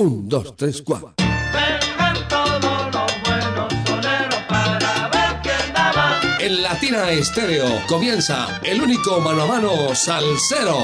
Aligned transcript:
Un, 0.00 0.26
dos, 0.26 0.56
tres, 0.56 0.80
cuatro. 0.80 1.12
Vengan 1.18 2.26
todos 2.26 2.62
los 2.62 3.22
buenos 3.22 3.70
soneros 3.86 4.42
para 4.48 5.08
ver 5.08 5.42
quién 5.42 5.74
da 5.74 5.92
más. 5.92 6.40
En 6.40 6.62
Latina 6.62 7.10
Estéreo 7.10 7.66
comienza 7.86 8.62
el 8.62 8.80
único 8.80 9.20
mano 9.20 9.42
a 9.42 9.46
mano 9.46 9.94
salsero. 9.94 10.78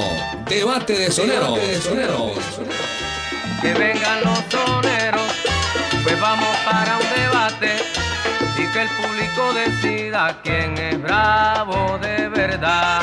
Debate 0.47 0.99
de 0.99 1.11
soneros. 1.11 1.57
Que 3.59 3.73
vengan 3.73 4.21
los 4.23 4.39
soneros, 4.51 5.31
pues 6.03 6.21
vamos 6.21 6.55
para 6.63 6.97
un 6.97 7.09
debate 7.19 7.77
y 8.55 8.71
que 8.71 8.81
el 8.83 8.89
público 8.89 9.53
decida 9.53 10.39
quién 10.43 10.77
es 10.77 11.01
bravo 11.01 11.97
de 11.97 12.29
verdad. 12.29 13.01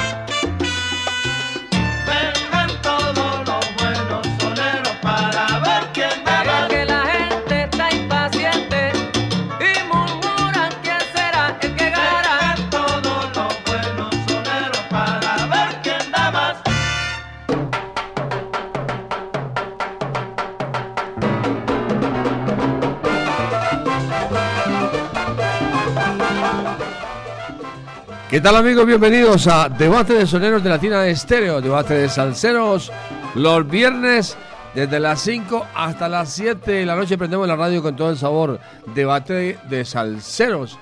¿Qué 28.34 28.40
tal 28.40 28.56
amigos? 28.56 28.84
Bienvenidos 28.84 29.46
a 29.46 29.68
Debate 29.68 30.12
de 30.14 30.26
Soneros 30.26 30.64
de 30.64 30.68
Latina 30.68 31.06
Estéreo, 31.06 31.60
Debate 31.60 31.94
de 31.94 32.08
Salseros, 32.08 32.90
los 33.36 33.68
viernes 33.68 34.36
desde 34.74 34.98
las 34.98 35.20
5 35.20 35.64
hasta 35.72 36.08
las 36.08 36.32
7 36.32 36.68
de 36.72 36.84
la 36.84 36.96
noche 36.96 37.16
prendemos 37.16 37.46
la 37.46 37.54
radio 37.54 37.80
con 37.80 37.94
todo 37.94 38.10
el 38.10 38.18
sabor, 38.18 38.58
Debate 38.92 39.60
de 39.70 39.84
Salseros. 39.84 40.80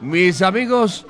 Mis 0.00 0.40
amigos, 0.40 1.04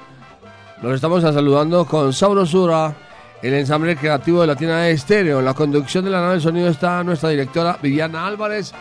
los 0.82 0.96
estamos 0.96 1.22
saludando 1.22 1.84
con 1.84 2.12
Sabrosura, 2.12 2.92
el 3.40 3.54
ensamble 3.54 3.94
creativo 3.94 4.40
de 4.40 4.48
Latina 4.48 4.88
Estéreo. 4.88 5.38
En 5.38 5.44
la 5.44 5.54
conducción 5.54 6.04
de 6.04 6.10
la 6.10 6.20
nave 6.20 6.34
de 6.34 6.40
sonido 6.40 6.68
está 6.68 7.04
nuestra 7.04 7.28
directora 7.28 7.78
Viviana 7.80 8.26
Álvarez 8.26 8.72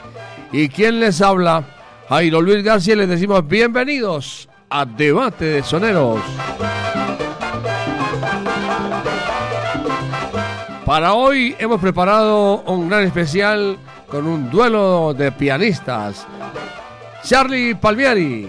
y 0.52 0.68
quien 0.70 1.00
les 1.00 1.22
habla, 1.22 1.64
Jairo 2.10 2.42
Luis 2.42 2.64
García, 2.64 2.96
les 2.96 3.10
decimos 3.10 3.48
bienvenidos 3.48 4.49
a 4.70 4.86
Debate 4.86 5.46
de 5.46 5.64
Soneros. 5.64 6.22
Para 10.86 11.14
hoy 11.14 11.56
hemos 11.60 11.80
preparado 11.80 12.62
un 12.62 12.90
gran 12.90 13.04
especial 13.04 13.78
con 14.08 14.28
un 14.28 14.50
duelo 14.50 15.14
de 15.14 15.32
pianistas. 15.32 16.26
Charlie 17.24 17.76
Palmieri, 17.76 18.48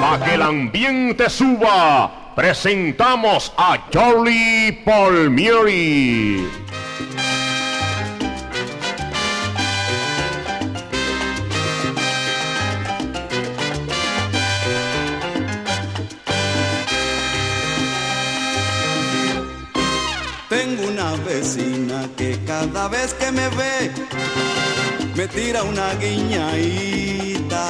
Para 0.00 0.24
que 0.24 0.34
el 0.34 0.42
ambiente 0.42 1.30
suba, 1.30 2.32
presentamos 2.34 3.52
a 3.56 3.88
Charlie 3.90 4.82
Palmieri. 4.84 6.63
Cada 22.46 22.88
vez 22.88 23.14
que 23.14 23.30
me 23.32 23.48
ve 23.50 23.90
me 25.14 25.28
tira 25.28 25.62
una 25.62 25.94
guiñadita. 25.94 27.66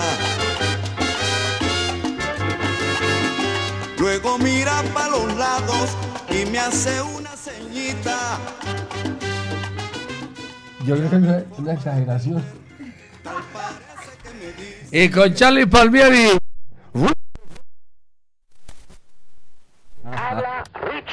Luego 3.99 4.39
mira 4.39 4.83
para 4.93 5.11
los 5.11 5.37
lados 5.37 5.97
y 6.31 6.47
me 6.47 6.59
hace 6.59 7.01
una 7.03 7.31
ceñita. 7.31 8.39
Yo 10.85 10.97
creo 10.97 11.11
que 11.11 11.17
es 11.17 11.59
una, 11.59 11.73
exageración. 11.73 12.45
Y 14.91 15.09
con 15.09 15.35
Charlie 15.35 15.67
Palmieri. 15.67 16.39
Habla 20.05 20.65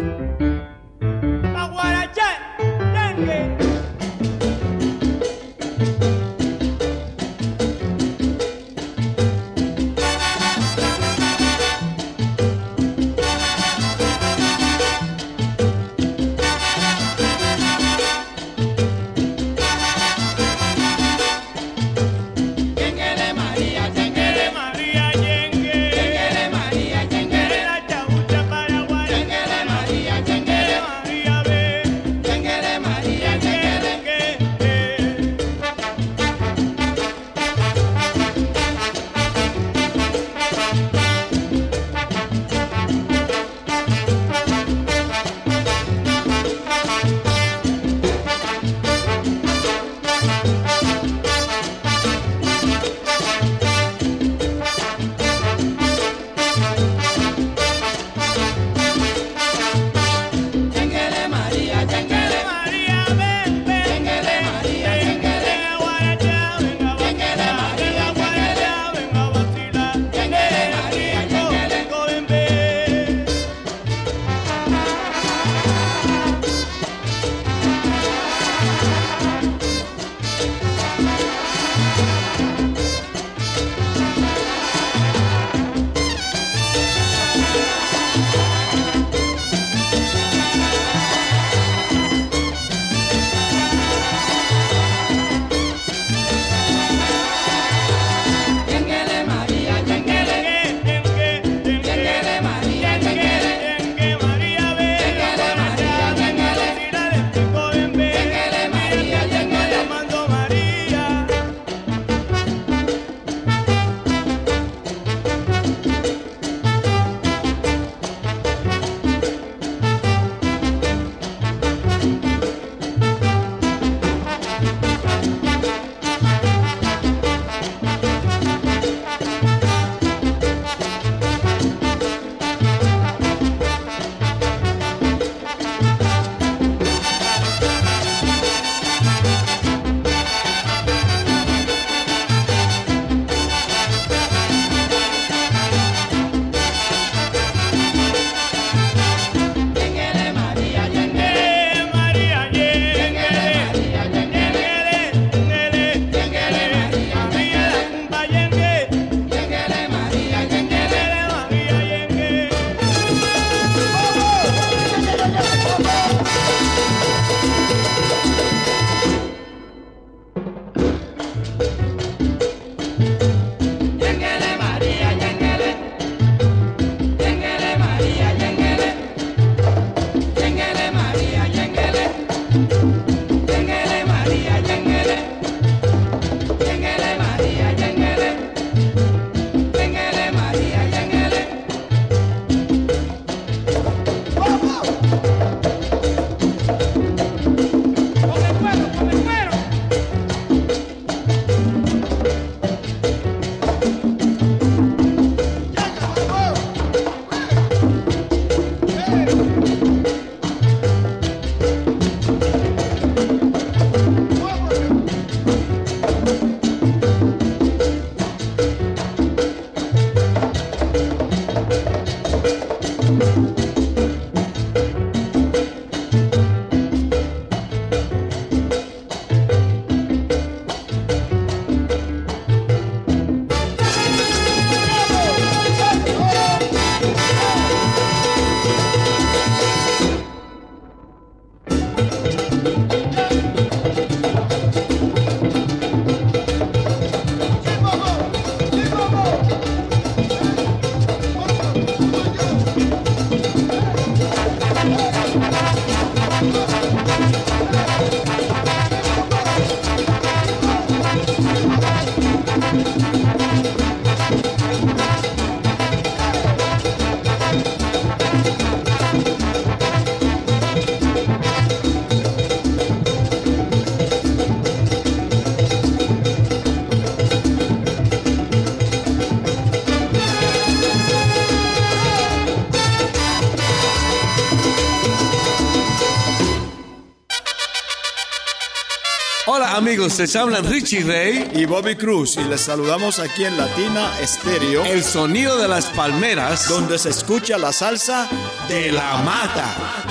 amigos, 289.97 290.19
les 290.19 290.37
hablan 290.37 290.65
Richie 290.71 291.03
Rey. 291.03 291.51
Y 291.55 291.65
Bobby 291.65 291.97
Cruz 291.97 292.37
y 292.37 292.45
les 292.45 292.61
saludamos 292.61 293.19
aquí 293.19 293.45
en 293.45 293.57
Latina 293.57 294.13
Estéreo, 294.21 294.85
el 294.85 295.03
sonido 295.03 295.57
de 295.57 295.69
las 295.69 295.87
palmeras, 295.87 296.69
donde 296.69 296.99
se 296.99 297.09
escucha 297.09 297.57
la 297.57 297.73
salsa 297.73 298.29
de 298.69 298.93
la 298.93 299.17
mata. 299.23 300.06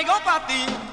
chegou 0.00 0.18
pra 0.22 0.40
ti. 0.40 0.89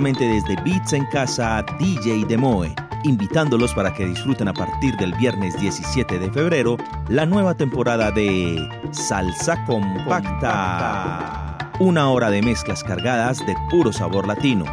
Directamente 0.00 0.24
desde 0.24 0.56
Beats 0.62 0.94
en 0.94 1.04
Casa 1.06 1.62
DJ 1.78 2.24
Demoe, 2.26 2.74
invitándolos 3.04 3.74
para 3.74 3.92
que 3.92 4.06
disfruten 4.06 4.48
a 4.48 4.54
partir 4.54 4.96
del 4.96 5.12
viernes 5.14 5.60
17 5.60 6.18
de 6.18 6.30
febrero 6.30 6.78
la 7.08 7.26
nueva 7.26 7.54
temporada 7.54 8.10
de 8.10 8.66
Salsa 8.92 9.62
Compacta. 9.66 11.58
Una 11.80 12.08
hora 12.10 12.30
de 12.30 12.40
mezclas 12.40 12.82
cargadas 12.82 13.44
de 13.46 13.54
puro 13.70 13.92
sabor 13.92 14.26
latino. 14.26 14.64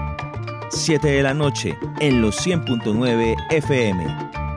7 0.69 1.05
de 1.05 1.23
la 1.23 1.33
noche 1.33 1.77
en 1.99 2.21
los 2.21 2.45
100.9 2.45 3.35
FM. 3.49 4.05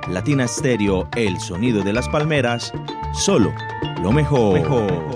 Latina 0.09 0.47
Stereo, 0.47 1.09
el 1.17 1.41
sonido 1.41 1.83
de 1.83 1.93
las 1.93 2.09
palmeras, 2.09 2.73
solo 3.13 3.53
lo 4.03 4.13
mejor. 4.13 5.10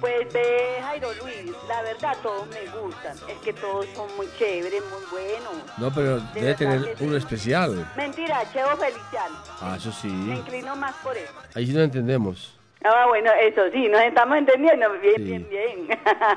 pues 0.00 0.32
de 0.32 0.78
Jairo 0.80 1.08
Luis. 1.20 1.52
La 1.66 1.82
verdad, 1.82 2.16
todos 2.22 2.46
me 2.48 2.60
gustan. 2.80 3.16
Es 3.28 3.36
que 3.44 3.52
todos 3.52 3.84
son 3.96 4.06
muy 4.16 4.28
chéveres, 4.38 4.80
muy 4.92 5.02
buenos. 5.10 5.54
No, 5.76 5.90
pero 5.92 6.20
De 6.20 6.40
debe 6.40 6.54
tener 6.54 6.96
sí. 6.96 7.04
uno 7.04 7.16
especial. 7.16 7.84
Mentira, 7.96 8.42
Cheo 8.52 8.76
Feliciano. 8.76 9.36
Ah, 9.60 9.74
eso 9.76 9.90
sí. 9.90 10.06
Me 10.06 10.36
inclino 10.36 10.76
más 10.76 10.94
por 11.02 11.16
eso. 11.16 11.32
Ahí 11.56 11.66
sí 11.66 11.72
no 11.72 11.80
entendemos. 11.80 12.56
Ah, 12.84 13.06
bueno, 13.08 13.30
eso 13.42 13.62
sí, 13.72 13.88
nos 13.88 14.00
estamos 14.02 14.38
entendiendo. 14.38 14.86
Bien, 15.02 15.16
Sí. 15.16 15.22
bien, 15.24 15.48
bien. 15.48 15.88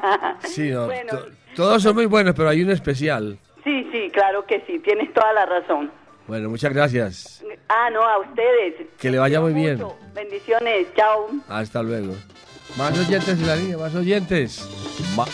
Sí, 0.41 0.69
no, 0.71 0.85
Bueno. 0.87 1.09
to- 1.11 1.27
todos 1.55 1.83
son 1.83 1.93
muy 1.93 2.07
buenos, 2.07 2.33
pero 2.33 2.49
hay 2.49 2.63
uno 2.63 2.71
especial. 2.71 3.37
Sí, 3.63 3.87
sí, 3.91 4.09
claro 4.11 4.43
que 4.47 4.63
sí, 4.65 4.79
tienes 4.79 5.13
toda 5.13 5.31
la 5.33 5.45
razón. 5.45 5.91
Bueno, 6.27 6.49
muchas 6.49 6.73
gracias. 6.73 7.43
Ah, 7.67 7.89
no, 7.91 8.01
a 8.03 8.19
ustedes. 8.19 8.75
Que 8.97 9.09
le 9.11 9.17
vaya 9.19 9.41
muy 9.41 9.53
bien. 9.53 9.77
Mucho. 9.77 9.97
Bendiciones, 10.13 10.87
chao. 10.95 11.29
Hasta 11.49 11.81
luego. 11.83 12.13
Más 12.77 12.97
oyentes 12.97 13.39
en 13.39 13.47
la 13.47 13.55
línea, 13.55 13.77
más 13.77 13.95
oyentes. 13.95 14.67
Ma- 15.15 15.25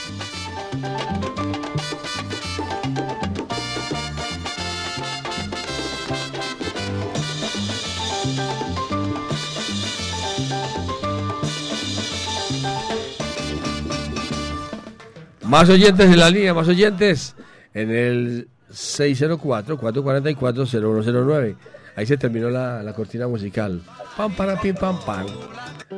Más 15.44 15.70
oyentes 15.70 16.06
en 16.08 16.20
la 16.20 16.30
línea, 16.30 16.54
más 16.54 16.68
oyentes 16.68 17.36
en 17.74 17.90
el 17.92 18.48
604-444-0109. 18.78 21.56
Ahí 21.96 22.06
se 22.06 22.18
terminó 22.18 22.52
la, 22.52 22.84
la 22.84 22.94
cortina 22.94 23.28
musical. 23.28 23.82
Pam, 24.16 24.36
para, 24.36 24.62
pim, 24.62 24.76
pam, 24.76 25.00
pam. 25.04 25.26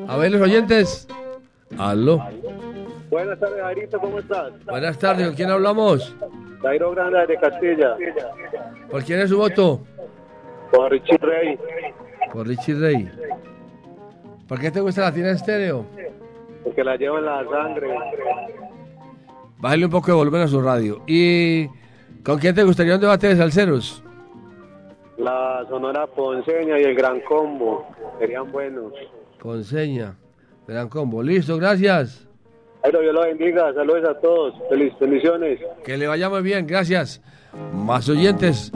A 0.07 0.15
ver, 0.15 0.31
los 0.31 0.41
oyentes. 0.41 1.05
Aló. 1.77 2.25
Buenas 3.09 3.37
tardes, 3.39 3.61
Jairito, 3.61 3.99
¿cómo 3.99 4.19
estás? 4.19 4.53
Buenas 4.65 4.97
tardes, 4.97 5.27
¿con 5.27 5.35
quién 5.35 5.49
hablamos? 5.49 6.15
Jairo 6.61 6.91
Grande 6.91 7.27
de 7.27 7.37
Castilla. 7.37 7.97
¿Por 8.89 9.03
quién 9.03 9.19
es 9.19 9.29
su 9.29 9.37
voto? 9.37 9.81
Por 10.71 10.91
Richie 10.91 11.17
Rey. 11.17 11.59
Por 12.31 12.47
Richie 12.47 12.75
Rey. 12.75 13.11
¿Por 14.47 14.59
qué 14.59 14.71
te 14.71 14.79
gusta 14.79 15.01
la 15.01 15.07
Latina 15.07 15.31
Estéreo? 15.31 15.85
Porque 16.63 16.83
la 16.83 16.95
llevo 16.95 17.17
en 17.17 17.25
la 17.25 17.43
sangre. 17.49 17.87
Bájale 19.57 19.85
un 19.85 19.91
poco 19.91 20.07
de 20.07 20.13
volumen 20.13 20.41
a 20.41 20.47
su 20.47 20.61
radio. 20.61 21.01
¿Y 21.07 21.67
con 22.29 22.37
quién 22.37 22.53
te 22.53 22.63
gustaría 22.63 22.93
un 22.93 23.01
debate 23.01 23.29
de 23.29 23.37
salseros? 23.37 24.03
La 25.17 25.65
Sonora 25.67 26.05
Ponceña 26.05 26.79
y 26.79 26.83
el 26.83 26.93
Gran 26.93 27.21
Combo. 27.21 27.87
Serían 28.19 28.51
buenos. 28.51 28.93
Ponceña. 29.41 30.15
Gran 30.67 30.89
combo. 30.89 31.23
Listo, 31.23 31.57
gracias. 31.57 32.27
Jairo, 32.83 33.01
Dios 33.01 33.13
lo 33.15 33.21
bendiga. 33.21 33.73
Saludos 33.73 34.07
a 34.07 34.19
todos. 34.19 34.53
Feliz, 34.69 34.93
bendiciones. 34.99 35.59
Que 35.83 35.97
le 35.97 36.05
vaya 36.05 36.29
muy 36.29 36.43
bien, 36.43 36.67
gracias. 36.67 37.19
Más 37.73 38.07
oyentes. 38.07 38.71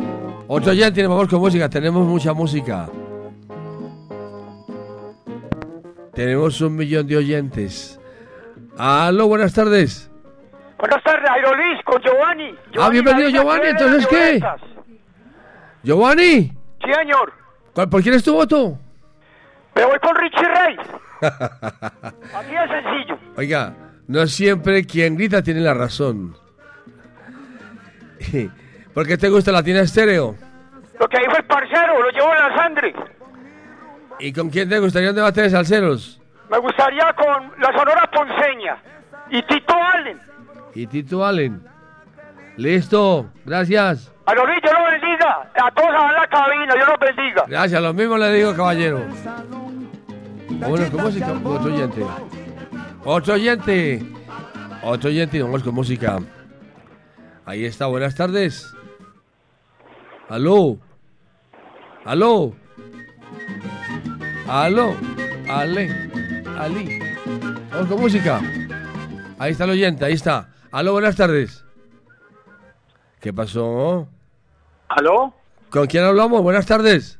Otro 0.47 0.71
oyente, 0.71 1.05
favor, 1.05 1.29
con 1.29 1.39
música. 1.39 1.69
Tenemos 1.69 2.07
mucha 2.07 2.33
música. 2.33 2.89
Tenemos 6.15 6.59
un 6.59 6.75
millón 6.75 7.05
de 7.05 7.17
oyentes. 7.17 7.99
Aló, 8.79 9.27
buenas 9.27 9.53
tardes. 9.53 10.09
Buenas 10.79 11.03
tardes, 11.03 11.29
Jairo 11.29 11.55
Luis, 11.55 11.81
con 11.85 12.01
Giovanni. 12.01 12.55
Ah, 12.79 12.89
bienvenido, 12.89 13.29
Giovanni. 13.29 13.67
¿Entonces 13.67 14.07
qué? 14.07 14.41
Giovanni, 15.83 16.51
Sí, 16.83 16.93
señor. 16.93 17.33
¿cuál- 17.73 17.89
¿por 17.89 18.01
quién 18.01 18.15
es 18.15 18.23
tu 18.23 18.33
voto? 18.33 18.77
Me 19.75 19.85
voy 19.85 19.99
con 19.99 20.15
Richie 20.15 20.47
Rey. 20.47 20.77
Así 21.21 22.51
de 22.51 22.67
sencillo. 22.67 23.17
Oiga, 23.37 23.73
no 24.07 24.25
siempre 24.27 24.85
quien 24.85 25.15
grita 25.15 25.41
tiene 25.41 25.61
la 25.61 25.73
razón. 25.73 26.35
¿Por 28.93 29.07
qué 29.07 29.17
te 29.17 29.29
gusta 29.29 29.51
Latina 29.51 29.81
Estéreo? 29.81 30.35
Lo 30.99 31.07
que 31.07 31.19
dijo 31.19 31.35
el 31.37 31.45
parcero, 31.45 32.01
lo 32.01 32.09
llevo 32.11 32.31
en 32.33 32.39
la 32.39 32.55
sangre. 32.57 32.93
¿Y 34.19 34.31
con 34.31 34.49
quién 34.49 34.69
te 34.69 34.79
gustaría 34.79 35.09
un 35.09 35.15
debate 35.15 35.41
de 35.41 35.49
salseros? 35.49 36.21
Me 36.49 36.57
gustaría 36.59 37.11
con 37.13 37.51
la 37.59 37.67
Sonora 37.77 38.09
Ponceña 38.11 38.77
y 39.31 39.41
Tito 39.43 39.73
Allen. 39.75 40.19
Y 40.75 40.87
Tito 40.87 41.25
Allen. 41.25 41.63
Listo, 42.57 43.29
gracias. 43.45 44.11
Jairo 44.25 44.45
Luis, 44.45 44.59
Dios 44.61 44.73
lo 44.73 44.91
bendiga. 44.91 45.51
A 45.55 45.71
todos 45.71 45.89
en 45.89 46.13
la 46.13 46.27
cabina, 46.27 46.73
Dios 46.75 46.87
los 46.87 46.99
bendiga. 46.99 47.45
Gracias, 47.47 47.81
lo 47.81 47.93
mismo 47.93 48.17
le 48.17 48.33
digo, 48.33 48.55
caballero. 48.55 49.01
Vámonos 50.49 50.89
con 50.89 51.01
música. 51.01 51.31
Otro 51.43 51.73
oyente. 51.73 52.05
Otro 53.03 53.33
oyente. 53.33 54.05
Otro 54.83 55.09
oyente 55.09 55.37
y 55.37 55.41
vamos 55.41 55.63
con 55.63 55.75
música. 55.75 56.19
Ahí 57.45 57.65
está, 57.65 57.87
buenas 57.87 58.15
tardes. 58.15 58.73
Aló. 60.29 60.77
Aló. 62.05 62.53
Aló. 64.47 64.95
Ale. 65.49 66.09
Ali. 66.57 66.99
Vamos 67.71 67.87
con 67.87 67.99
música. 67.99 68.39
Ahí 69.39 69.51
está 69.51 69.65
el 69.65 69.71
oyente, 69.71 70.05
ahí 70.05 70.13
está. 70.13 70.52
Aló, 70.73 70.93
buenas 70.93 71.15
tardes. 71.15 71.63
¿Qué 73.21 73.31
pasó? 73.31 74.07
¿Aló? 74.89 75.31
¿Con 75.69 75.85
quién 75.85 76.03
hablamos? 76.03 76.41
Buenas 76.41 76.65
tardes. 76.65 77.19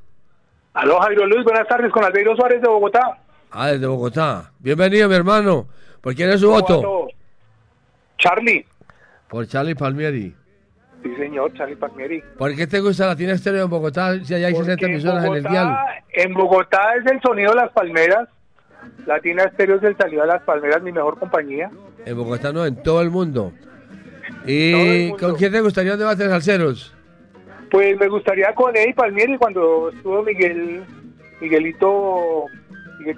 ¿Aló, 0.74 1.00
Jairo 1.02 1.28
Luis? 1.28 1.44
Buenas 1.44 1.68
tardes, 1.68 1.92
con 1.92 2.04
Albeiro 2.04 2.36
Suárez 2.36 2.62
de 2.64 2.68
Bogotá. 2.68 3.20
Ah, 3.52 3.68
desde 3.68 3.86
Bogotá. 3.86 4.52
Bienvenido, 4.58 5.08
mi 5.08 5.14
hermano. 5.16 5.68
¿Por 6.02 6.16
quién 6.16 6.32
es 6.32 6.40
su 6.42 6.50
voto? 6.50 7.08
Charlie. 8.18 8.66
Por 9.30 9.48
Charlie 9.48 9.76
Palmieri. 9.76 10.36
Sí, 11.04 11.16
señor, 11.16 11.54
Charlie 11.54 11.76
Palmieri. 11.76 12.24
¿Por 12.40 12.56
qué 12.56 12.66
te 12.66 12.80
gusta 12.80 13.06
Latina 13.06 13.34
Estéreo 13.34 13.66
en 13.66 13.70
Bogotá 13.70 14.16
si 14.24 14.34
allá 14.34 14.48
hay 14.48 14.56
60 14.56 14.72
Porque 14.74 14.86
en 14.86 14.92
emisoras 14.94 15.26
en 15.26 15.34
el 15.34 15.44
Bogotá- 15.44 15.50
dial? 15.52 15.78
En 16.14 16.34
Bogotá 16.34 16.96
es 16.96 17.06
el 17.12 17.22
sonido 17.22 17.52
de 17.52 17.58
las 17.58 17.72
palmeras. 17.72 18.30
Latina 19.06 19.44
Estéreo 19.44 19.78
es 19.78 19.84
el 19.84 19.98
salió 19.98 20.24
a 20.24 20.26
las 20.26 20.42
palmeras, 20.44 20.82
mi 20.82 20.92
mejor 20.92 21.20
compañía. 21.20 21.70
En 22.06 22.16
Bogotá, 22.18 22.52
no, 22.54 22.66
en 22.66 22.82
todo 22.82 23.02
el 23.02 23.10
mundo. 23.10 23.52
¿Y 24.46 25.12
con 25.12 25.36
quién 25.36 25.52
te 25.52 25.62
gustaría 25.62 25.94
un 25.94 26.00
debate 26.00 26.24
de 26.24 26.30
salseros? 26.30 26.94
Pues 27.72 27.98
me 28.00 28.08
gustaría 28.08 28.54
con 28.54 28.76
Eddie 28.76 28.94
Palmieri 28.94 29.38
cuando 29.38 29.90
estuvo 29.90 30.22
Miguel, 30.24 30.84
Miguelito, 31.42 32.46
Miguel- 33.00 33.18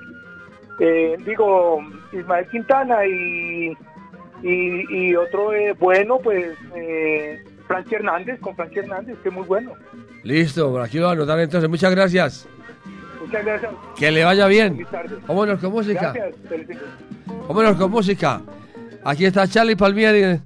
eh, 0.79 1.15
digo, 1.25 1.79
Ismael 2.13 2.47
Quintana 2.47 3.05
y, 3.05 3.73
y, 4.43 4.85
y 5.09 5.15
otro 5.15 5.53
eh, 5.53 5.73
bueno, 5.79 6.19
pues 6.19 6.55
eh, 6.75 7.43
Franchi 7.67 7.95
Hernández, 7.95 8.39
con 8.39 8.55
Franchi 8.55 8.79
Hernández, 8.79 9.17
que 9.21 9.29
es 9.29 9.35
muy 9.35 9.45
bueno. 9.45 9.73
Listo, 10.23 10.71
por 10.71 10.81
aquí 10.81 10.97
lo 10.97 11.03
voy 11.05 11.11
a 11.11 11.13
anotar 11.17 11.39
entonces. 11.39 11.69
Muchas 11.69 11.91
gracias. 11.91 12.47
Muchas 13.25 13.45
gracias. 13.45 13.71
Que 13.97 14.11
le 14.11 14.23
vaya 14.23 14.47
bien. 14.47 14.85
Vámonos 15.27 15.59
con 15.59 15.71
música. 15.71 16.13
Gracias. 16.13 16.35
Vámonos 17.47 17.75
con 17.75 17.91
música. 17.91 18.41
Aquí 19.03 19.25
está 19.25 19.47
Charlie 19.47 19.75
Palmieri 19.75 20.39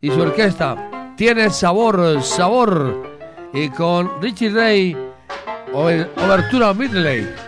y 0.00 0.10
su 0.10 0.20
orquesta. 0.20 1.14
Tiene 1.16 1.50
sabor, 1.50 2.22
sabor. 2.22 3.14
Y 3.52 3.68
con 3.68 4.20
Richie 4.20 4.50
Ray, 4.50 4.96
Obertura 5.72 6.74
Midley. 6.74 7.43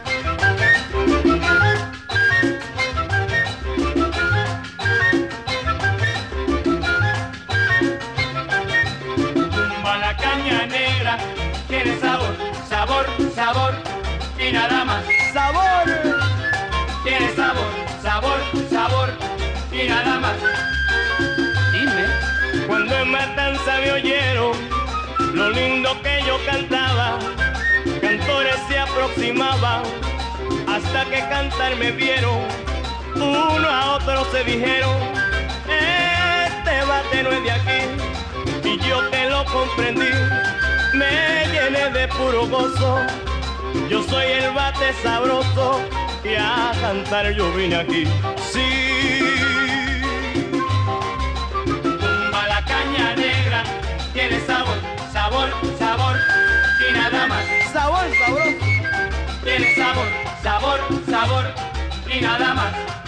Hasta 30.69 31.05
que 31.07 31.21
cantar 31.29 31.77
me 31.77 31.91
vieron. 31.93 32.41
Uno 33.15 33.69
a 33.69 33.97
otro 33.97 34.25
se 34.31 34.45
dijeron, 34.45 34.95
este 35.67 36.85
bate 36.85 37.23
no 37.23 37.31
es 37.31 37.43
de 37.43 37.51
aquí. 37.51 38.69
Y 38.69 38.79
yo 38.87 39.11
que 39.11 39.31
lo 39.31 39.45
comprendí, 39.47 40.11
me 40.95 41.47
llené 41.53 41.91
de 41.91 42.09
puro 42.09 42.47
gozo. 42.47 42.99
Yo 43.89 44.03
soy 44.03 44.25
el 44.25 44.51
bate 44.53 44.93
sabroso 45.03 45.81
y 46.25 46.35
a 46.35 46.73
cantar 46.81 47.31
yo 47.33 47.51
vine 47.53 47.77
aquí. 47.77 48.05
Sí. 48.53 49.21
Tumba 51.65 52.49
la 52.49 52.65
caña 52.65 53.15
negra, 53.17 53.65
tiene 54.13 54.41
sabor, 54.41 54.79
sabor, 55.13 55.49
sabor 55.79 56.17
y 56.89 56.93
nada 56.93 57.27
más. 57.27 57.45
Sabor, 57.73 58.07
sabroso. 58.19 58.76
Sabor, 59.77 60.07
sabor, 60.43 60.81
sabor 61.05 61.45
y 62.11 62.21
nada 62.23 62.55
más. 62.55 63.06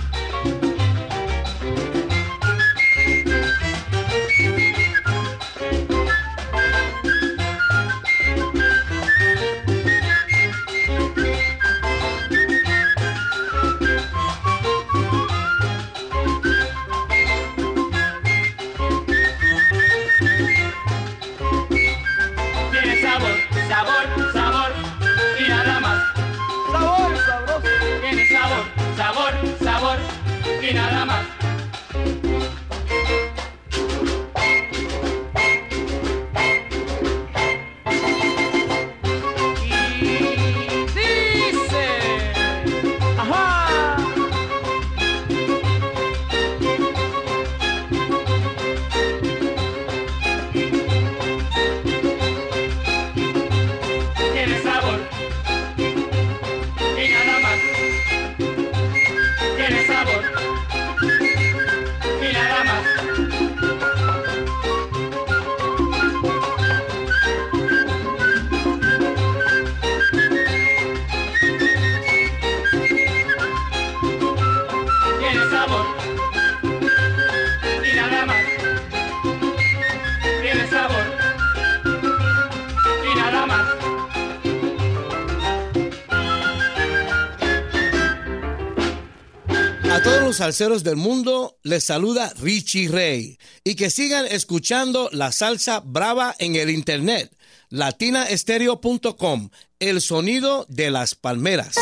Salseros 90.39 90.83
del 90.85 90.97
mundo 90.97 91.59
les 91.63 91.85
saluda 91.85 92.33
Richie 92.41 92.89
Ray 92.89 93.39
y 93.65 93.75
que 93.75 93.91
sigan 93.91 94.27
escuchando 94.27 95.11
la 95.13 95.33
salsa 95.33 95.81
brava 95.81 96.35
en 96.39 96.57
el 96.57 96.71
internet 96.71 97.31
latinaestereo.com, 97.71 99.51
el 99.79 100.01
sonido 100.01 100.65
de 100.69 100.91
las 100.91 101.15
palmeras. 101.15 101.77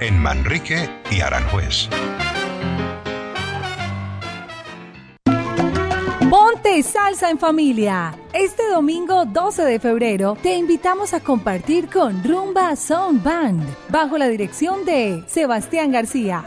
En 0.00 0.18
Manrique 0.22 0.88
y 1.10 1.20
Aranjuez. 1.20 1.90
Ponte 6.30 6.82
salsa 6.82 7.28
en 7.28 7.38
familia. 7.38 8.14
Este 8.32 8.66
domingo 8.70 9.26
12 9.26 9.64
de 9.64 9.80
febrero 9.80 10.34
te 10.42 10.56
invitamos 10.56 11.12
a 11.12 11.20
compartir 11.20 11.90
con 11.90 12.24
Rumba 12.24 12.74
Sound 12.74 13.22
Band 13.22 13.62
bajo 13.90 14.16
la 14.16 14.28
dirección 14.28 14.86
de 14.86 15.22
Sebastián 15.26 15.92
García. 15.92 16.42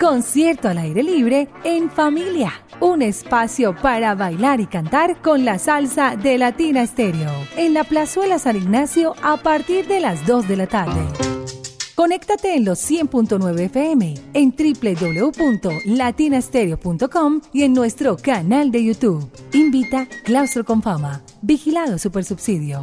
Concierto 0.00 0.68
al 0.68 0.78
aire 0.78 1.04
libre 1.04 1.48
en 1.62 1.88
familia. 1.88 2.65
Un 2.80 3.00
espacio 3.00 3.74
para 3.74 4.14
bailar 4.14 4.60
y 4.60 4.66
cantar 4.66 5.22
con 5.22 5.46
la 5.46 5.58
salsa 5.58 6.14
de 6.14 6.36
Latina 6.36 6.82
Estéreo. 6.82 7.30
En 7.56 7.72
la 7.72 7.84
Plazuela 7.84 8.38
San 8.38 8.56
Ignacio 8.56 9.14
a 9.22 9.38
partir 9.38 9.86
de 9.86 10.00
las 10.00 10.26
2 10.26 10.46
de 10.46 10.56
la 10.56 10.66
tarde. 10.66 11.00
Conéctate 11.94 12.54
en 12.54 12.66
los 12.66 12.78
100.9 12.90 13.60
FM, 13.60 14.12
en 14.34 14.54
www.latinastereo.com 14.54 17.40
y 17.54 17.62
en 17.62 17.72
nuestro 17.72 18.18
canal 18.18 18.70
de 18.70 18.84
YouTube. 18.84 19.26
Invita 19.54 20.06
Claustro 20.24 20.64
con 20.64 20.82
Fama. 20.82 21.22
Vigilado 21.40 21.98
Supersubsidio. 21.98 22.82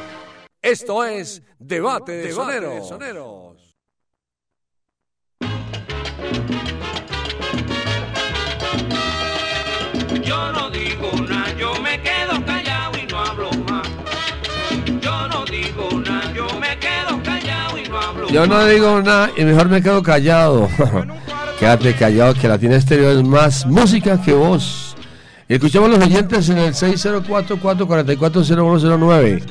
Esto 0.61 1.03
es 1.03 1.41
Debate 1.57 2.11
de 2.11 2.31
Soneros. 2.31 3.75
Yo 10.23 10.51
no 10.51 10.69
digo 10.69 11.11
nada, 11.27 11.51
yo 11.57 11.73
me 11.81 11.99
quedo 12.01 12.45
callado 12.45 12.91
y 12.97 13.05
no 13.07 13.17
hablo 13.19 13.49
más. 13.67 13.87
Yo 15.01 15.27
no 15.27 15.43
digo 15.45 15.89
nada, 16.05 16.31
yo 16.33 16.45
me 16.59 16.77
quedo 16.79 17.21
callado 17.23 17.77
y 17.77 17.83
no 17.89 17.97
hablo 17.99 18.27
Yo 18.29 18.45
no 18.47 18.55
más. 18.55 18.69
digo 18.69 19.01
nada 19.01 19.31
y 19.35 19.43
mejor 19.45 19.69
me 19.69 19.81
quedo 19.81 20.01
callado. 20.03 20.69
Quédate 21.59 21.95
callado 21.95 22.33
que 22.33 22.47
Latina 22.47 22.75
Estéreo 22.75 23.11
es 23.11 23.23
más 23.23 23.65
música 23.65 24.21
que 24.21 24.33
vos. 24.33 24.95
Y 25.47 25.55
escuchamos 25.55 25.89
a 25.89 25.93
los 25.97 26.05
oyentes 26.05 26.47
en 26.49 26.57
el 26.59 26.73
604-444-0109. 26.73 29.43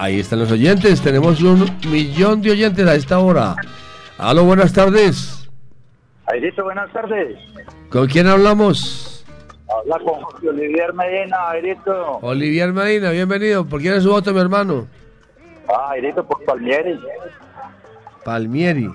Ahí 0.00 0.20
están 0.20 0.38
los 0.38 0.50
oyentes. 0.50 1.02
Tenemos 1.02 1.42
un 1.42 1.78
millón 1.90 2.40
de 2.40 2.52
oyentes 2.52 2.88
a 2.88 2.94
esta 2.94 3.18
hora. 3.18 3.54
Aló, 4.16 4.44
buenas 4.44 4.72
tardes. 4.72 5.46
Airito, 6.24 6.64
buenas 6.64 6.90
tardes. 6.90 7.36
¿Con 7.90 8.06
quién 8.06 8.26
hablamos? 8.26 9.26
Habla 9.68 9.98
con 9.98 10.48
Olivier 10.48 10.94
Medina, 10.94 11.50
Airito. 11.50 12.18
Olivier 12.22 12.72
Medina, 12.72 13.10
bienvenido. 13.10 13.66
¿Por 13.66 13.82
quién 13.82 13.92
es 13.92 14.04
su 14.04 14.10
voto, 14.10 14.32
mi 14.32 14.40
hermano? 14.40 14.86
Ah, 15.68 15.90
Airito, 15.90 16.26
por 16.26 16.42
Palmieri. 16.46 16.98
Palmieri. 18.24 18.90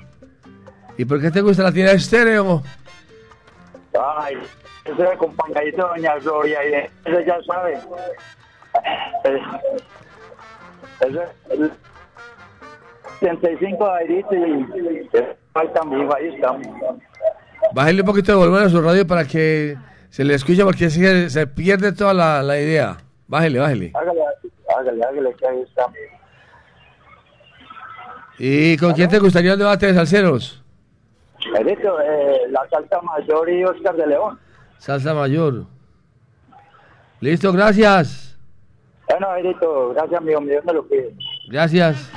¿Y 0.98 1.06
por 1.06 1.22
qué 1.22 1.30
te 1.30 1.42
gusta 1.42 1.62
Latina 1.62 1.92
Estéreo? 1.92 2.64
Ay, 4.18 4.38
ese 4.86 5.04
acompañadito 5.04 5.84
de 5.84 6.02
Doña 6.02 6.16
Gloria, 6.16 6.60
y 6.68 6.74
ese 7.08 7.26
ya 7.28 7.38
sabe. 7.46 7.78
El 11.02 11.72
75 13.20 13.86
de 13.86 13.92
Airito 13.92 14.36
y 14.36 15.10
falta 15.54 15.84
mi 15.84 16.02
hijo, 16.02 16.16
ahí 16.16 16.28
estamos. 16.36 16.68
Bájale 17.74 18.02
un 18.02 18.08
poquito 18.08 18.32
de 18.32 18.38
volumen 18.38 18.64
a 18.64 18.70
su 18.70 18.82
radio 18.82 19.06
para 19.08 19.26
que 19.26 19.78
se 20.10 20.24
le 20.24 20.36
escuche 20.36 20.64
porque 20.64 20.90
se, 20.90 21.30
se 21.30 21.48
pierde 21.48 21.92
toda 21.92 22.14
la, 22.14 22.44
la 22.44 22.60
idea. 22.60 22.98
Bájale, 23.28 23.60
bájale. 23.60 23.92
Hágale, 23.96 24.22
hágale, 24.78 25.04
hágale, 25.04 25.36
que 25.36 25.48
ahí 25.48 25.62
está. 25.62 25.86
¿Y 28.38 28.78
con 28.78 28.94
quién 28.94 29.10
te 29.10 29.20
gustaría 29.20 29.54
un 29.54 29.60
debate 29.60 29.88
de 29.88 29.94
salseros? 29.94 30.62
Eh, 31.58 32.38
la 32.50 32.68
salsa 32.70 33.02
mayor 33.02 33.50
y 33.50 33.64
Oscar 33.64 33.96
de 33.96 34.08
León. 34.08 34.40
Salsa 34.78 35.14
mayor. 35.14 35.66
Listo, 37.22 37.52
gracias. 37.54 38.25
Bueno, 39.10 39.30
Airito, 39.30 39.90
gracias, 39.94 40.20
amigo 40.20 40.42
mío, 40.42 40.60
me 40.66 40.74
lo 40.74 40.86
pide. 40.88 41.16
Gracias. 41.48 42.12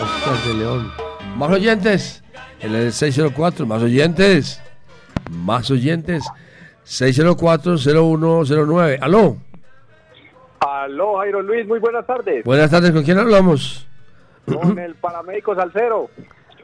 Oscar 0.00 0.36
de 0.46 0.54
León. 0.54 0.92
Más 1.36 1.50
oyentes. 1.50 2.22
En 2.60 2.74
el 2.74 2.92
604, 2.92 3.66
más 3.66 3.82
oyentes. 3.82 4.62
Más 5.30 5.70
oyentes. 5.70 6.24
604-0109. 6.84 8.98
Aló. 9.00 9.36
Aló, 10.60 11.16
Jairo 11.18 11.42
Luis, 11.42 11.66
muy 11.66 11.78
buenas 11.78 12.06
tardes. 12.06 12.44
Buenas 12.44 12.70
tardes, 12.70 12.90
¿con 12.92 13.02
quién 13.04 13.18
hablamos? 13.18 13.86
Con 14.46 14.78
el 14.78 14.94
paramédico 14.94 15.54
Salcero, 15.54 16.08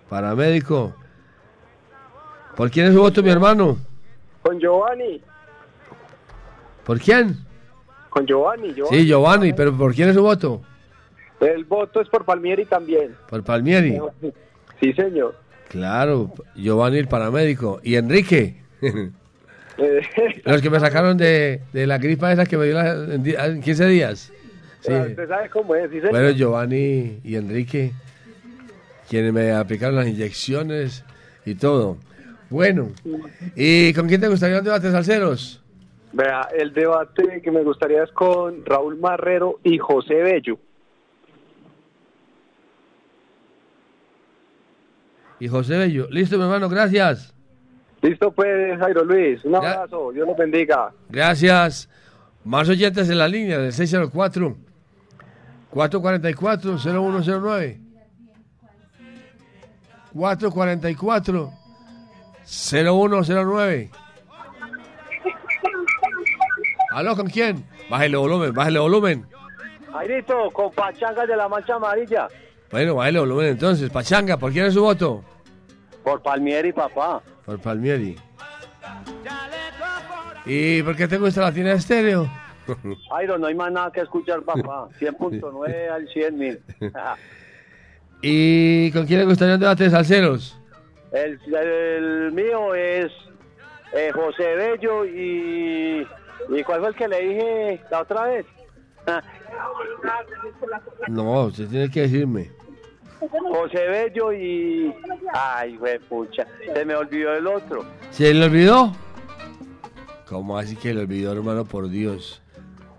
Paramédico. 0.08 0.94
¿Por 2.56 2.70
quién 2.70 2.86
es 2.86 2.94
su 2.94 3.00
voto, 3.00 3.22
mi 3.22 3.28
hermano? 3.30 3.76
con 4.42 4.58
Giovanni, 4.60 5.20
¿Por 6.84 6.98
quién? 7.00 7.38
Con 8.14 8.24
Giovanni, 8.26 8.72
Giovanni. 8.72 8.98
Sí, 9.00 9.06
Giovanni, 9.06 9.52
pero 9.52 9.76
¿por 9.76 9.92
quién 9.94 10.08
es 10.08 10.14
su 10.14 10.22
voto? 10.22 10.62
El 11.40 11.64
voto 11.64 12.00
es 12.00 12.08
por 12.08 12.24
Palmieri 12.24 12.64
también. 12.64 13.14
Por 13.28 13.42
Palmieri. 13.44 13.98
Sí, 14.80 14.92
señor. 14.92 15.36
Claro, 15.68 16.32
Giovanni 16.56 16.98
el 16.98 17.08
paramédico. 17.08 17.80
¿Y 17.82 17.94
Enrique? 17.94 18.56
Los 20.44 20.62
que 20.62 20.70
me 20.70 20.78
sacaron 20.80 21.16
de, 21.16 21.62
de 21.72 21.86
la 21.86 21.98
gripa 21.98 22.32
esa 22.32 22.44
que 22.46 22.56
me 22.56 22.66
dio 22.66 22.74
la- 22.74 23.14
en, 23.14 23.22
di- 23.22 23.34
en 23.36 23.60
15 23.60 23.86
días. 23.86 24.32
Sí. 24.80 24.92
Usted 24.92 25.28
sabe 25.28 25.48
cómo 25.50 25.74
es, 25.74 25.84
sí, 25.90 25.96
señor. 25.96 26.10
Bueno, 26.10 26.30
Giovanni 26.30 27.18
y 27.24 27.36
Enrique, 27.36 27.92
quienes 29.08 29.32
me 29.32 29.52
aplicaron 29.52 29.96
las 29.96 30.06
inyecciones 30.06 31.04
y 31.46 31.54
todo. 31.54 31.96
Bueno, 32.50 32.90
¿y 33.56 33.92
con 33.94 34.06
quién 34.06 34.20
te 34.20 34.28
gustaría 34.28 34.58
un 34.58 34.64
debate 34.64 34.90
salseros? 34.92 35.62
Vea, 36.14 36.48
el 36.56 36.72
debate 36.72 37.42
que 37.42 37.50
me 37.50 37.64
gustaría 37.64 38.04
es 38.04 38.12
con 38.12 38.64
Raúl 38.64 38.96
Marrero 38.98 39.58
y 39.64 39.78
José 39.78 40.14
Bello. 40.14 40.56
Y 45.40 45.48
José 45.48 45.76
Bello. 45.76 46.06
Listo, 46.10 46.36
mi 46.36 46.44
hermano, 46.44 46.68
gracias. 46.68 47.34
Listo, 48.00 48.30
pues, 48.30 48.78
Jairo 48.78 49.04
Luis. 49.04 49.44
Un 49.44 49.56
abrazo. 49.56 50.12
Dios 50.12 50.28
los 50.28 50.36
bendiga. 50.36 50.92
Gracias. 51.08 51.88
Más 52.44 52.68
oyentes 52.68 53.10
en 53.10 53.18
la 53.18 53.26
línea 53.26 53.58
del 53.58 53.72
604 53.72 54.56
444 55.70 56.78
0109 56.78 57.80
444 60.12 61.50
0109 62.44 64.03
¿Aló 66.94 67.16
con 67.16 67.26
quién? 67.26 67.64
Bájale 67.90 68.16
volumen, 68.16 68.54
bájale 68.54 68.78
volumen. 68.78 69.26
Jairito, 69.92 70.48
con 70.52 70.70
Pachangas 70.70 71.26
de 71.26 71.36
la 71.36 71.48
Mancha 71.48 71.74
Amarilla. 71.74 72.28
Bueno, 72.70 72.94
bájale 72.94 73.18
volumen 73.18 73.46
entonces. 73.46 73.90
Pachanga, 73.90 74.36
¿por 74.36 74.52
quién 74.52 74.66
es 74.66 74.74
su 74.74 74.82
voto? 74.82 75.24
Por 76.04 76.22
Palmieri, 76.22 76.72
papá. 76.72 77.20
Por 77.44 77.58
Palmieri. 77.58 78.16
¿Y 80.46 80.84
por 80.84 80.94
qué 80.94 81.08
te 81.08 81.18
gusta 81.18 81.40
la 81.40 81.52
tienda 81.52 81.72
estéreo? 81.72 82.30
Jairo, 83.10 83.38
no 83.38 83.48
hay 83.48 83.56
más 83.56 83.72
nada 83.72 83.90
que 83.90 84.02
escuchar, 84.02 84.42
papá. 84.42 84.88
100.9 85.00 85.88
al 85.92 86.08
100 86.08 86.38
mil. 86.38 86.62
¿Y 88.22 88.92
con 88.92 89.04
quién 89.04 89.18
le 89.18 89.26
gustaría 89.26 89.54
un 89.54 89.60
debate 89.60 89.82
de 89.82 89.90
salseros? 89.90 90.56
El, 91.10 91.40
el 91.56 92.30
mío 92.30 92.72
es 92.72 93.10
eh, 93.94 94.12
José 94.14 94.54
Bello 94.54 95.04
y... 95.04 96.06
¿Y 96.48 96.62
cuál 96.62 96.80
fue 96.80 96.88
el 96.90 96.94
que 96.94 97.08
le 97.08 97.20
dije 97.20 97.80
la 97.90 98.00
otra 98.02 98.24
vez? 98.24 98.46
No, 101.08 101.44
usted 101.44 101.68
tiene 101.68 101.90
que 101.90 102.02
decirme. 102.02 102.50
José 103.20 103.86
Bello 103.88 104.32
y... 104.32 104.94
Ay, 105.32 105.76
güey, 105.76 105.98
pucha, 105.98 106.46
se 106.74 106.84
me 106.84 106.94
olvidó 106.94 107.34
el 107.34 107.46
otro. 107.46 107.84
¿Se 108.10 108.34
le 108.34 108.44
olvidó? 108.44 108.92
¿Cómo 110.28 110.58
así 110.58 110.76
que 110.76 110.92
le 110.92 111.00
olvidó, 111.02 111.32
hermano? 111.32 111.64
Por 111.64 111.88
Dios. 111.88 112.42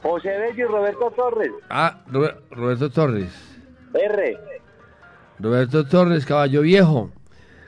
José 0.02 0.30
Bello 0.30 0.66
y 0.66 0.72
Roberto 0.72 1.12
Torres. 1.12 1.52
Ah, 1.70 2.02
Robe- 2.12 2.36
Roberto 2.52 2.90
Torres. 2.90 3.30
R. 3.94 4.40
Roberto 5.40 5.86
Torres, 5.88 6.26
caballo 6.26 6.62
viejo. 6.62 7.12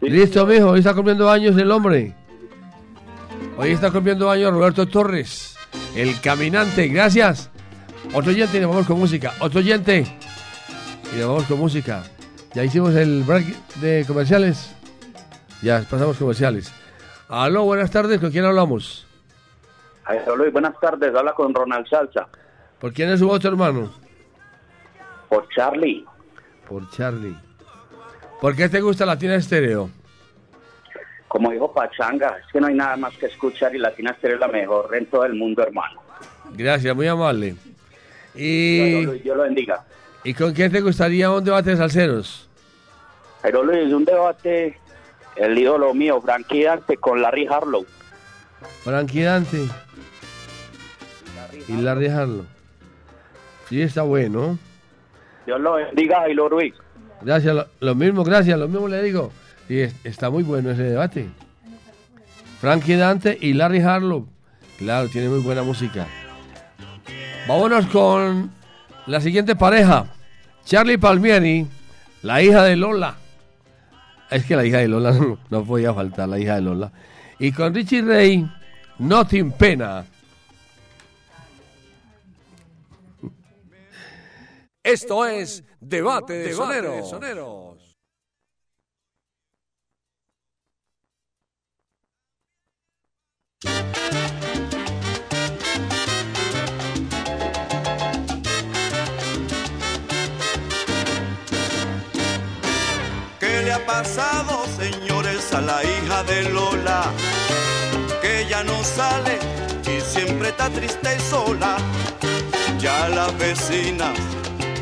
Listo, 0.02 0.46
mijo, 0.46 0.70
hoy 0.70 0.80
está 0.80 0.94
cumpliendo 0.94 1.30
años 1.30 1.58
el 1.58 1.72
hombre. 1.72 2.16
Hoy 3.58 3.72
está 3.72 3.92
cumpliendo 3.92 4.30
años 4.30 4.52
Roberto 4.54 4.86
Torres, 4.88 5.57
el 5.96 6.20
caminante. 6.22 6.88
Gracias. 6.88 7.50
Otro 8.14 8.32
oyente 8.32 8.58
y 8.58 8.62
nos 8.62 8.70
vamos 8.70 8.88
con 8.88 9.00
música. 9.00 9.34
Otro 9.40 9.60
oyente 9.60 10.06
y 11.14 11.20
nos 11.20 11.28
vamos 11.28 11.44
con 11.46 11.60
música. 11.60 12.04
Ya 12.54 12.64
hicimos 12.64 12.96
el 12.96 13.24
break 13.24 13.46
de 13.76 14.06
comerciales. 14.08 14.74
Ya 15.62 15.84
pasamos 15.90 16.18
comerciales. 16.18 16.74
Aló, 17.30 17.64
buenas 17.64 17.92
tardes. 17.92 18.20
¿Con 18.20 18.32
quién 18.32 18.46
hablamos? 18.46 19.06
Ay, 20.06 20.20
Luis, 20.38 20.54
buenas 20.54 20.80
tardes, 20.80 21.14
habla 21.14 21.34
con 21.34 21.54
Ronald 21.54 21.86
Salsa. 21.88 22.30
¿Por 22.80 22.94
quién 22.94 23.10
es 23.10 23.20
su 23.20 23.28
voto, 23.28 23.48
hermano? 23.50 23.92
Por 25.28 25.50
Charlie. 25.50 26.06
Por 26.68 26.90
Charlie. 26.92 27.36
¿Por 28.40 28.56
qué 28.56 28.70
te 28.70 28.80
gusta 28.80 29.06
Latina 29.06 29.36
Estéreo? 29.36 29.90
Como 31.38 31.52
dijo 31.52 31.72
Pachanga, 31.72 32.36
es 32.40 32.52
que 32.52 32.60
no 32.60 32.66
hay 32.66 32.74
nada 32.74 32.98
más 32.98 33.16
que 33.16 33.28
escuchar 33.28 33.76
y 33.76 33.78
Latina 33.78 34.10
Estéreo 34.10 34.38
es 34.38 34.42
la 34.42 34.48
mejor 34.48 34.90
en 34.96 35.06
todo 35.06 35.24
el 35.24 35.36
mundo, 35.36 35.62
hermano. 35.62 36.02
Gracias, 36.56 36.96
muy 36.96 37.06
amable. 37.06 37.54
Y, 38.34 39.02
Dios, 39.02 39.22
Dios 39.22 39.38
lo 39.38 39.44
bendiga. 39.44 39.86
¿Y 40.24 40.34
con 40.34 40.52
quién 40.52 40.72
te 40.72 40.82
gustaría 40.82 41.30
un 41.30 41.44
debate 41.44 41.70
de 41.70 41.78
salseros? 41.78 42.50
Jairo 43.44 43.62
Luis, 43.62 43.94
un 43.94 44.04
debate, 44.04 44.80
el 45.36 45.56
ídolo 45.56 45.94
mío, 45.94 46.20
Frankie 46.22 46.64
Dante 46.64 46.98
con 46.98 47.22
Larry 47.22 47.46
Harlow. 47.46 47.86
Frankie 48.84 49.22
Dante 49.22 49.68
y 51.68 51.74
Larry 51.74 52.08
Harlow. 52.08 52.46
Sí, 53.70 53.84
está 53.84 54.02
bueno. 54.02 54.58
Dios 55.46 55.62
lo 55.62 55.74
bendiga, 55.74 56.22
Jairo 56.22 56.50
Luis. 56.50 56.74
Gracias, 57.22 57.54
lo, 57.54 57.68
lo 57.80 57.94
mismo, 57.94 58.24
gracias, 58.24 58.58
lo 58.58 58.68
mismo 58.68 58.88
le 58.88 59.04
digo. 59.04 59.32
Sí, 59.68 59.80
es- 59.82 59.96
está 60.04 60.30
muy 60.30 60.44
bueno 60.44 60.72
ese 60.72 60.84
debate. 60.84 61.30
Frankie 62.62 62.96
Dante 62.96 63.38
y 63.40 63.54
Larry 63.54 63.82
Harlow. 63.82 64.28
Claro, 64.78 65.10
tiene 65.10 65.30
muy 65.30 65.40
buena 65.40 65.64
música. 65.64 66.08
Vámonos 67.48 67.86
con 67.88 68.52
la 69.06 69.22
siguiente 69.22 69.56
pareja. 69.56 70.08
Charlie 70.66 70.98
Palmieri, 70.98 71.66
la 72.24 72.42
hija 72.42 72.64
de 72.64 72.76
Lola. 72.76 73.16
Es 74.30 74.46
que 74.46 74.56
la 74.56 74.66
hija 74.66 74.80
de 74.80 74.88
Lola 74.88 75.12
no, 75.14 75.38
no 75.50 75.64
podía 75.64 75.94
faltar, 75.94 76.28
la 76.30 76.40
hija 76.40 76.56
de 76.56 76.62
Lola. 76.62 76.92
Y 77.40 77.52
con 77.52 77.74
Richie 77.74 78.02
Ray, 78.02 78.50
No 79.00 79.26
te 79.28 79.44
pena. 79.46 80.06
Esto 84.84 85.26
es 85.26 85.64
Debate 85.80 86.34
de 86.34 86.54
Soneros. 86.54 87.87
¿Qué 103.40 103.62
le 103.64 103.74
ha 103.74 103.86
pasado, 103.86 104.66
señores, 104.78 105.54
a 105.54 105.62
la 105.62 105.84
hija 105.84 106.24
de 106.24 106.50
Lola? 106.50 107.04
Que 108.22 108.46
ya 108.50 108.64
no 108.64 108.84
sale 108.84 109.40
y 109.86 110.02
siempre 110.02 110.50
está 110.50 110.70
triste 110.70 111.16
y 111.18 111.22
sola. 111.30 111.78
Ya 112.80 113.08
las 113.10 113.38
vecinas 113.38 114.18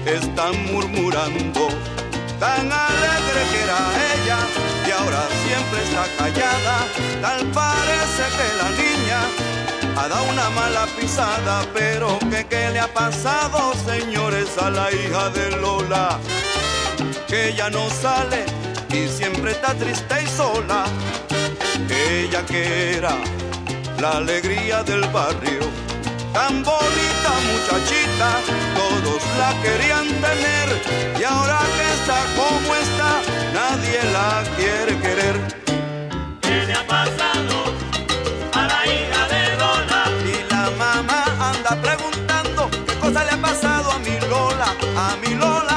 están 0.05 0.65
murmurando, 0.65 1.69
tan 2.39 2.71
alegre 2.71 3.41
que 3.51 3.63
era 3.63 3.79
ella 4.13 4.37
y 4.87 4.91
ahora 4.91 5.23
siempre 5.45 5.83
está 5.83 6.05
callada. 6.17 6.77
Tal 7.21 7.45
parece 7.47 8.23
que 8.37 8.47
la 8.61 8.69
niña 8.83 9.19
ha 9.97 10.07
dado 10.07 10.23
una 10.25 10.49
mala 10.49 10.85
pisada, 10.99 11.65
pero 11.73 12.19
que 12.31 12.45
qué 12.45 12.69
le 12.71 12.79
ha 12.79 12.93
pasado, 12.93 13.73
señores, 13.85 14.49
a 14.57 14.69
la 14.69 14.91
hija 14.91 15.29
de 15.29 15.51
Lola 15.57 16.19
que 17.27 17.49
ella 17.49 17.69
no 17.69 17.89
sale 17.89 18.45
y 18.89 19.07
siempre 19.07 19.51
está 19.51 19.73
triste 19.73 20.15
y 20.23 20.27
sola. 20.27 20.85
Ella 21.89 22.45
que 22.45 22.97
era 22.97 23.15
la 23.99 24.17
alegría 24.17 24.83
del 24.83 25.01
barrio, 25.09 25.61
tan 26.35 26.63
bonita 26.63 27.31
muchachita, 27.49 28.29
todos 28.75 29.21
la 29.39 29.51
querían 29.63 30.07
tener 30.25 30.67
y 31.17 31.23
ahora 31.23 31.59
que 31.75 31.85
está 31.97 32.17
como 32.35 32.75
está, 32.75 33.11
nadie 33.53 33.99
la 34.11 34.43
quiere 34.57 34.99
querer. 34.99 35.35
¿Qué 36.41 36.65
le 36.67 36.73
ha 36.73 36.85
pasado 36.85 37.55
a 38.53 38.61
la 38.71 38.81
hija 38.91 39.21
de 39.33 39.43
Lola? 39.61 40.03
Y 40.33 40.51
la 40.53 40.65
mamá 40.83 41.23
anda 41.51 41.71
preguntando 41.81 42.69
qué 42.85 42.93
cosa 42.99 43.23
le 43.23 43.31
ha 43.31 43.37
pasado 43.37 43.91
a 43.91 43.99
mi 43.99 44.19
Lola, 44.29 44.69
a 44.97 45.15
mi 45.21 45.33
Lola. 45.35 45.74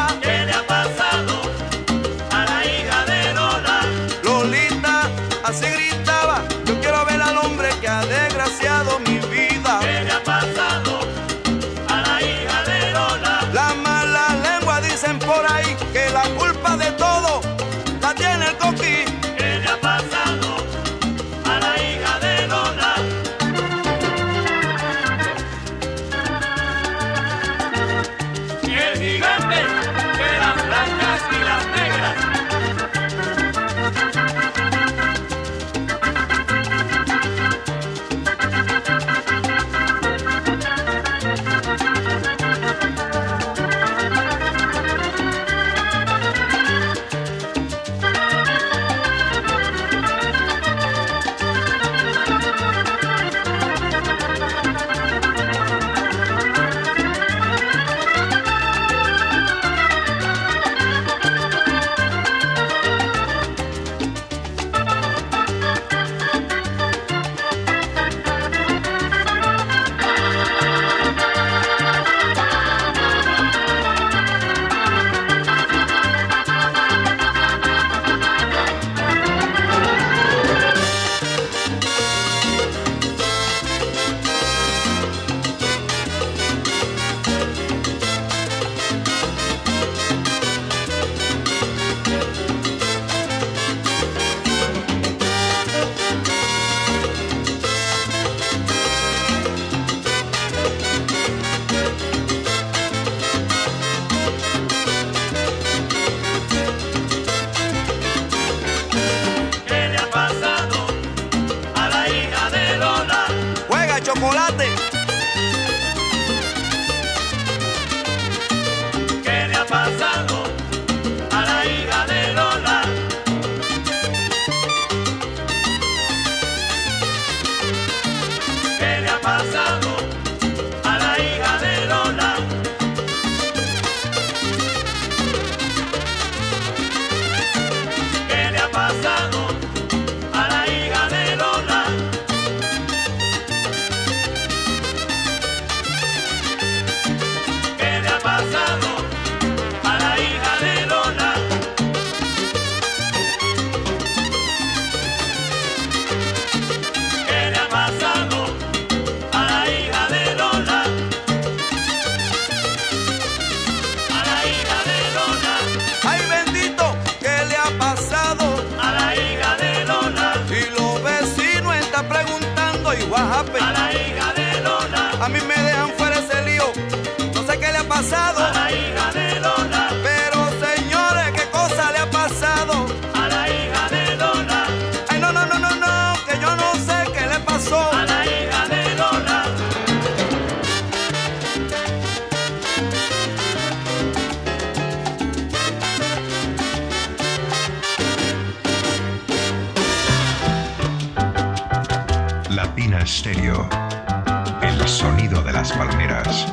Las 205.69 205.77
palmeras. 205.77 206.47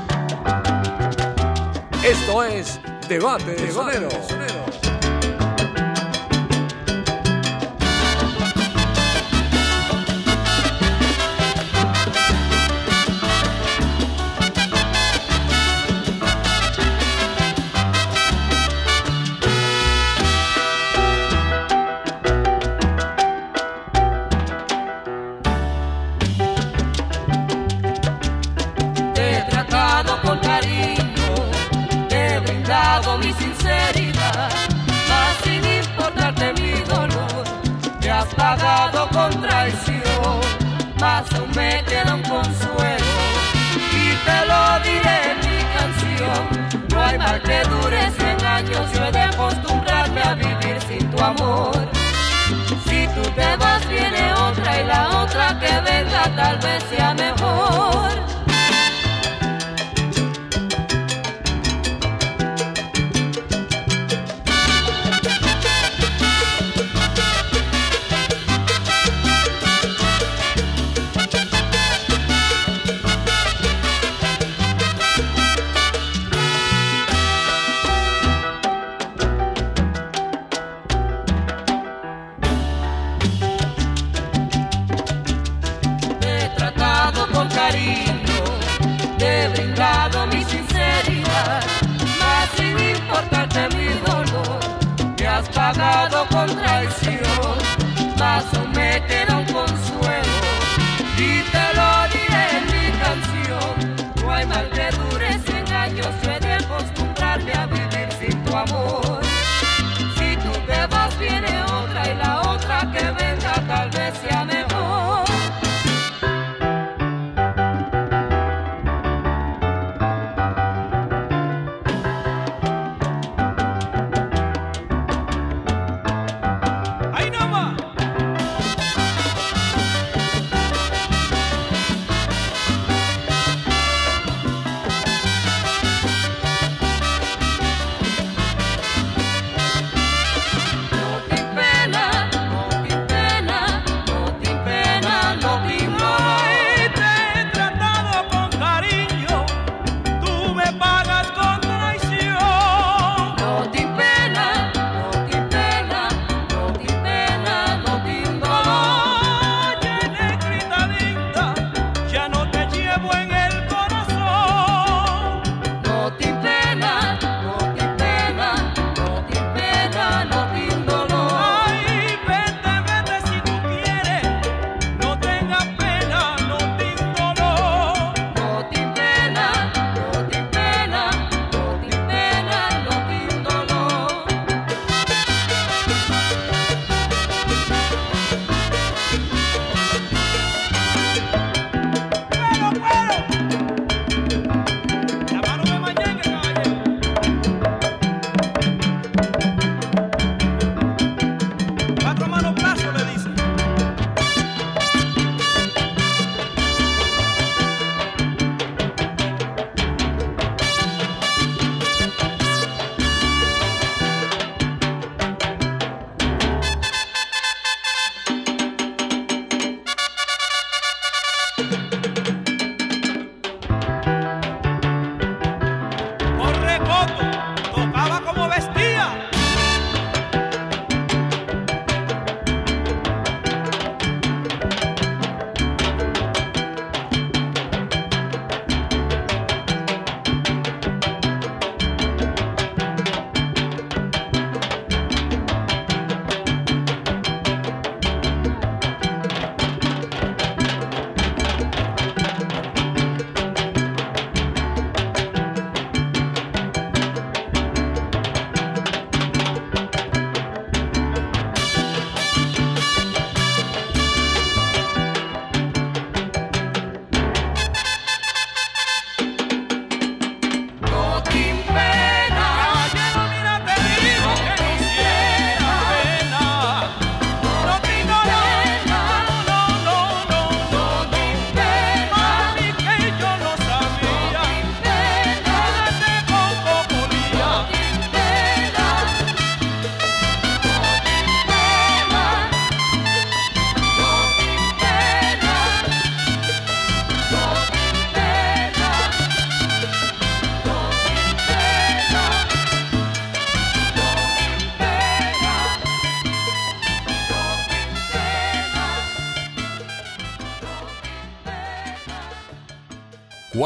Esto 2.03 2.43
es 2.43 2.80
Debate 3.07 3.55
de 3.55 3.72
Sonero. 3.72 4.64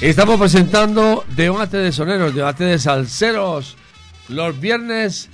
Estamos 0.00 0.38
presentando 0.38 1.24
debate 1.36 1.76
de 1.76 1.90
soneros, 1.92 2.34
debate 2.34 2.64
de 2.64 2.78
salseros. 2.78 3.76
Los 4.28 4.58
viernes, 4.60 5.28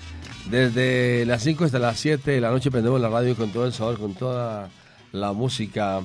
desde 0.51 1.25
las 1.27 1.43
5 1.43 1.65
hasta 1.65 1.79
las 1.79 1.99
7 1.99 2.31
de 2.31 2.41
la 2.41 2.51
noche, 2.51 2.71
prendemos 2.71 3.01
la 3.01 3.09
radio 3.09 3.35
con 3.35 3.51
todo 3.51 3.65
el 3.67 3.73
sabor, 3.73 3.99
con 3.99 4.15
toda 4.15 4.69
la 5.12 5.33
música. 5.33 6.03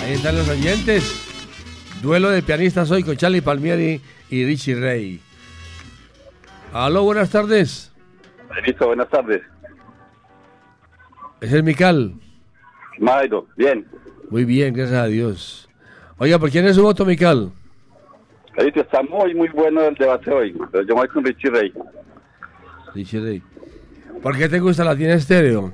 Ahí 0.02 0.14
están 0.14 0.34
los 0.34 0.48
oyentes. 0.48 1.26
Duelo 2.00 2.30
de 2.30 2.42
pianistas 2.42 2.90
hoy 2.90 3.02
con 3.02 3.16
Charlie 3.16 3.42
Palmieri 3.42 4.00
y 4.30 4.46
Richie 4.46 4.76
Rey. 4.76 5.20
Aló, 6.72 7.02
buenas 7.02 7.28
tardes. 7.28 7.92
Listo, 8.64 8.86
buenas 8.86 9.10
tardes. 9.10 9.42
Es 11.42 11.52
el 11.52 11.62
Mical. 11.62 12.14
Mairo, 12.98 13.46
bien. 13.56 13.86
Muy 14.30 14.46
bien, 14.46 14.72
gracias 14.72 14.98
a 14.98 15.06
Dios. 15.06 15.68
Oiga, 16.16 16.38
¿por 16.38 16.50
quién 16.50 16.64
es 16.64 16.76
su 16.76 16.82
voto, 16.82 17.04
Mical? 17.04 17.52
Carito, 18.54 18.80
está 18.80 19.02
muy, 19.02 19.34
muy 19.34 19.48
bueno 19.48 19.82
el 19.82 19.94
debate 19.96 20.30
hoy. 20.32 20.56
Pero 20.72 20.86
yo 20.86 20.94
voy 20.94 21.08
con 21.08 21.24
Richie 21.24 21.50
Rey. 21.50 21.72
Richie 22.94 23.20
Rey. 23.20 23.42
¿Por 24.22 24.36
qué 24.36 24.48
te 24.48 24.60
gusta 24.60 24.84
la 24.84 24.94
tiene 24.94 25.14
estéreo? 25.14 25.72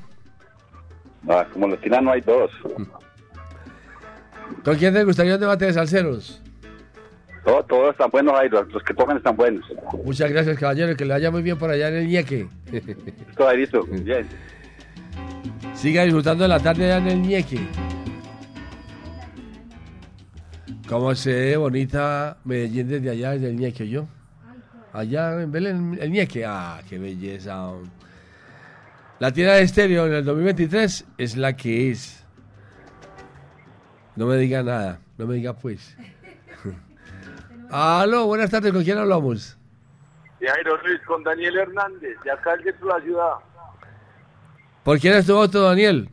Ah, 1.29 1.47
como 1.53 1.69
latina 1.69 2.01
no 2.01 2.13
hay 2.13 2.21
dos. 2.21 2.51
¿Con 4.65 4.77
quién 4.77 4.95
te 4.95 5.05
gustaría 5.05 5.35
un 5.35 5.41
debate 5.41 5.67
de 5.67 5.73
salseros? 5.73 6.41
Todos, 7.45 7.67
todos 7.67 7.91
están 7.93 8.11
buenos, 8.11 8.35
Jairo. 8.35 8.65
Los 8.65 8.83
que 8.83 8.95
tocan 8.95 9.17
están 9.17 9.37
buenos. 9.37 9.65
Muchas 10.05 10.31
gracias, 10.31 10.59
caballero. 10.59 10.97
Que 10.97 11.05
le 11.05 11.15
vaya 11.15 11.31
muy 11.31 11.43
bien 11.43 11.59
por 11.59 11.71
allá 11.71 11.89
en 11.89 11.95
el 11.95 12.09
Ñeque. 12.09 12.49
Listo, 12.73 13.45
Jairito. 13.45 13.85
Bien. 13.85 14.27
Siga 15.75 16.03
disfrutando 16.03 16.45
de 16.45 16.49
la 16.49 16.59
tarde 16.59 16.93
allá 16.93 16.99
en 16.99 17.07
el 17.07 17.23
Ñeque. 17.23 17.61
Cómo 20.89 21.15
se 21.15 21.33
ve 21.33 21.57
bonita 21.57 22.39
Medellín 22.45 22.89
desde 22.89 23.11
allá, 23.11 23.33
desde 23.33 23.51
el 23.51 23.57
Ñeque, 23.57 23.89
yo. 23.89 24.07
Allá 24.93 25.41
en 25.41 25.53
Belén, 25.53 25.99
el 26.01 26.11
Ñeque. 26.11 26.45
Ah, 26.45 26.81
qué 26.89 26.99
belleza. 26.99 27.71
La 29.19 29.33
tienda 29.33 29.55
de 29.55 29.63
estéreo 29.63 30.07
en 30.07 30.13
el 30.13 30.25
2023 30.25 31.07
es 31.17 31.37
la 31.37 31.57
que 31.57 31.91
es. 31.91 32.27
No 34.15 34.27
me 34.27 34.37
diga 34.37 34.63
nada, 34.63 35.01
no 35.17 35.27
me 35.27 35.37
diga 35.37 35.55
pues. 35.55 35.97
Aló, 37.71 38.27
buenas 38.27 38.51
tardes, 38.51 38.73
¿con 38.73 38.85
quién 38.85 38.99
hablamos? 38.99 39.57
Jairo 40.41 40.77
Luis, 40.83 41.01
con 41.07 41.25
Daniel 41.25 41.57
Hernández, 41.57 42.17
de 42.23 42.31
acá 42.31 42.57
de 42.59 42.75
la 42.85 43.01
ciudad. 43.01 43.33
¿Por 44.85 44.99
quién 44.99 45.15
es 45.15 45.27
tu 45.27 45.35
voto, 45.35 45.63
Daniel? 45.63 46.11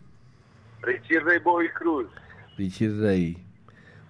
Richie 0.81 1.19
Rey 1.19 1.39
Bobby 1.39 1.69
Cruz, 1.69 2.07
Richie 2.57 2.89
Rey. 2.89 3.37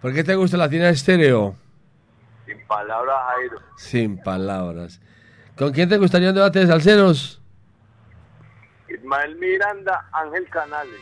¿Por 0.02 0.14
qué 0.14 0.24
te 0.24 0.36
gusta 0.36 0.58
la 0.58 0.70
tienda 0.70 0.88
de 0.88 0.94
estéreo? 0.94 1.56
sin 2.46 2.68
palabras, 2.68 3.16
Jairo. 3.28 3.60
Sin 3.78 4.18
palabras. 4.18 5.02
¿Con 5.56 5.72
quién 5.72 5.90
te 5.90 5.98
gustaría 5.98 6.30
un 6.30 6.36
debate 6.36 6.60
de 6.60 6.68
salseros? 6.68 7.43
Ismael 9.14 9.36
Miranda, 9.36 10.06
Ángel 10.12 10.50
Canales. 10.50 11.00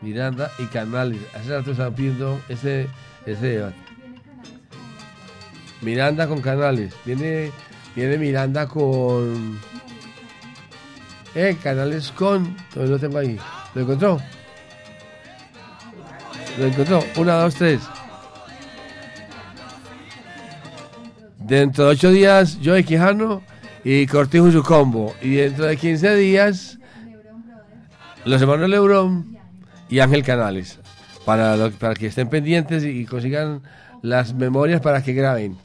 Miranda 0.00 0.50
y 0.58 0.66
Canales. 0.66 1.20
Hace 1.34 1.56
rato 1.56 1.72
están 1.72 1.94
pidiendo 1.94 2.40
ese, 2.48 2.88
ese 3.26 3.46
debate. 3.46 3.76
Miranda 5.80 6.28
con 6.28 6.40
Canales. 6.40 6.94
Viene, 7.04 7.50
viene 7.96 8.18
Miranda 8.18 8.68
con. 8.68 9.58
Eh, 11.34 11.56
Canales 11.62 12.12
con. 12.12 12.56
Todavía 12.72 12.94
lo 12.94 13.00
tengo 13.00 13.18
ahí. 13.18 13.40
¿Lo 13.74 13.82
encontró? 13.82 14.20
Lo 16.58 16.66
encontró. 16.66 17.04
Una, 17.16 17.34
dos, 17.34 17.54
tres. 17.56 17.80
Dentro 21.38 21.86
de 21.86 21.90
ocho 21.90 22.10
días, 22.10 22.58
Joey 22.62 22.84
Quijano 22.84 23.42
y 23.84 24.06
Cortijo 24.06 24.48
y 24.48 24.52
su 24.52 24.62
combo. 24.62 25.14
Y 25.20 25.34
dentro 25.34 25.66
de 25.66 25.76
15 25.76 26.16
días, 26.16 26.78
los 28.24 28.40
hermanos 28.40 28.68
Lebrón 28.68 29.36
y 29.88 30.00
Ángel 30.00 30.24
Canales. 30.24 30.80
Para, 31.24 31.70
para 31.70 31.94
que 31.94 32.06
estén 32.06 32.28
pendientes 32.28 32.84
y, 32.84 32.88
y 32.88 33.06
consigan 33.06 33.62
las 34.02 34.34
memorias 34.34 34.80
para 34.80 35.02
que 35.02 35.12
graben. 35.12 35.56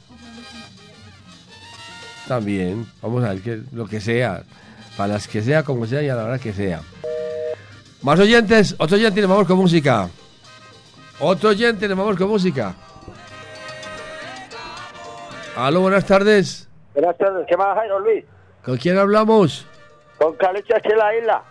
También, 2.28 2.86
vamos 3.02 3.24
a 3.24 3.30
ver 3.30 3.42
que, 3.42 3.62
lo 3.72 3.88
que 3.88 4.00
sea. 4.00 4.44
Para 4.96 5.14
las 5.14 5.28
que 5.28 5.42
sea, 5.42 5.64
como 5.64 5.86
sea 5.88 6.04
y 6.04 6.10
a 6.10 6.16
la 6.16 6.26
hora 6.26 6.40
que 6.40 6.54
sea. 6.54 6.82
Más 8.02 8.20
oyentes, 8.20 8.76
otro 8.78 8.96
oyente, 8.96 9.20
nos 9.22 9.30
vamos 9.30 9.48
con 9.48 9.58
música. 9.58 10.10
Otro 11.20 11.50
oyente, 11.50 11.88
nos 11.88 11.98
vamos 11.98 12.16
con 12.16 12.30
música. 12.30 12.76
Aló, 15.58 15.82
buenas 15.82 16.06
tardes. 16.06 16.69
Buenas 17.00 17.18
tardes, 17.18 17.48
¿qué 17.48 17.56
más, 17.56 17.78
Jairo 17.78 18.00
Luis? 18.00 18.26
¿Con 18.62 18.76
quién 18.76 18.98
hablamos? 18.98 19.66
Con 20.18 20.36
Calicha 20.36 20.76
aquí 20.76 20.92
en 20.92 20.98
la 20.98 21.16
isla. 21.16 21.44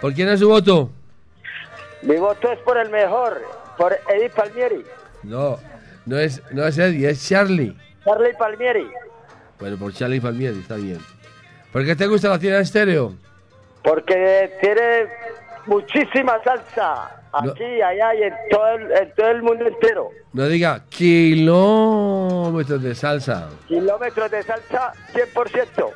¿Por 0.00 0.14
quién 0.14 0.28
es 0.28 0.38
su 0.38 0.48
voto? 0.48 0.90
Mi 2.02 2.14
voto 2.18 2.52
es 2.52 2.58
por 2.60 2.78
el 2.78 2.88
mejor, 2.88 3.42
por 3.76 3.92
Eddie 4.08 4.30
Palmieri. 4.30 4.84
No, 5.24 5.58
no 6.06 6.18
es, 6.20 6.40
no 6.52 6.64
es 6.64 6.78
Eddie, 6.78 7.10
es 7.10 7.28
Charlie. 7.28 7.76
Charlie 8.04 8.32
Palmieri. 8.38 8.88
Bueno, 9.58 9.76
por 9.76 9.92
Charlie 9.92 10.20
Palmieri, 10.20 10.60
está 10.60 10.76
bien. 10.76 11.00
¿Por 11.72 11.84
qué 11.84 11.96
te 11.96 12.06
gusta 12.06 12.28
la 12.28 12.38
tienda 12.38 12.58
de 12.58 12.62
estéreo? 12.62 13.14
Porque 13.82 14.56
tiene 14.60 15.08
muchísima 15.66 16.40
salsa 16.44 17.19
aquí, 17.32 17.82
allá 17.82 18.14
y 18.14 18.22
en 18.22 18.34
todo 18.50 18.68
el, 18.70 18.92
en 18.92 19.14
todo 19.14 19.28
el 19.28 19.42
mundo 19.42 19.66
entero. 19.66 20.10
No 20.32 20.46
diga 20.46 20.84
kilómetros 20.88 22.82
de 22.82 22.94
salsa. 22.94 23.48
Kilómetros 23.68 24.30
de 24.30 24.42
salsa 24.42 24.92
100%. 25.12 25.90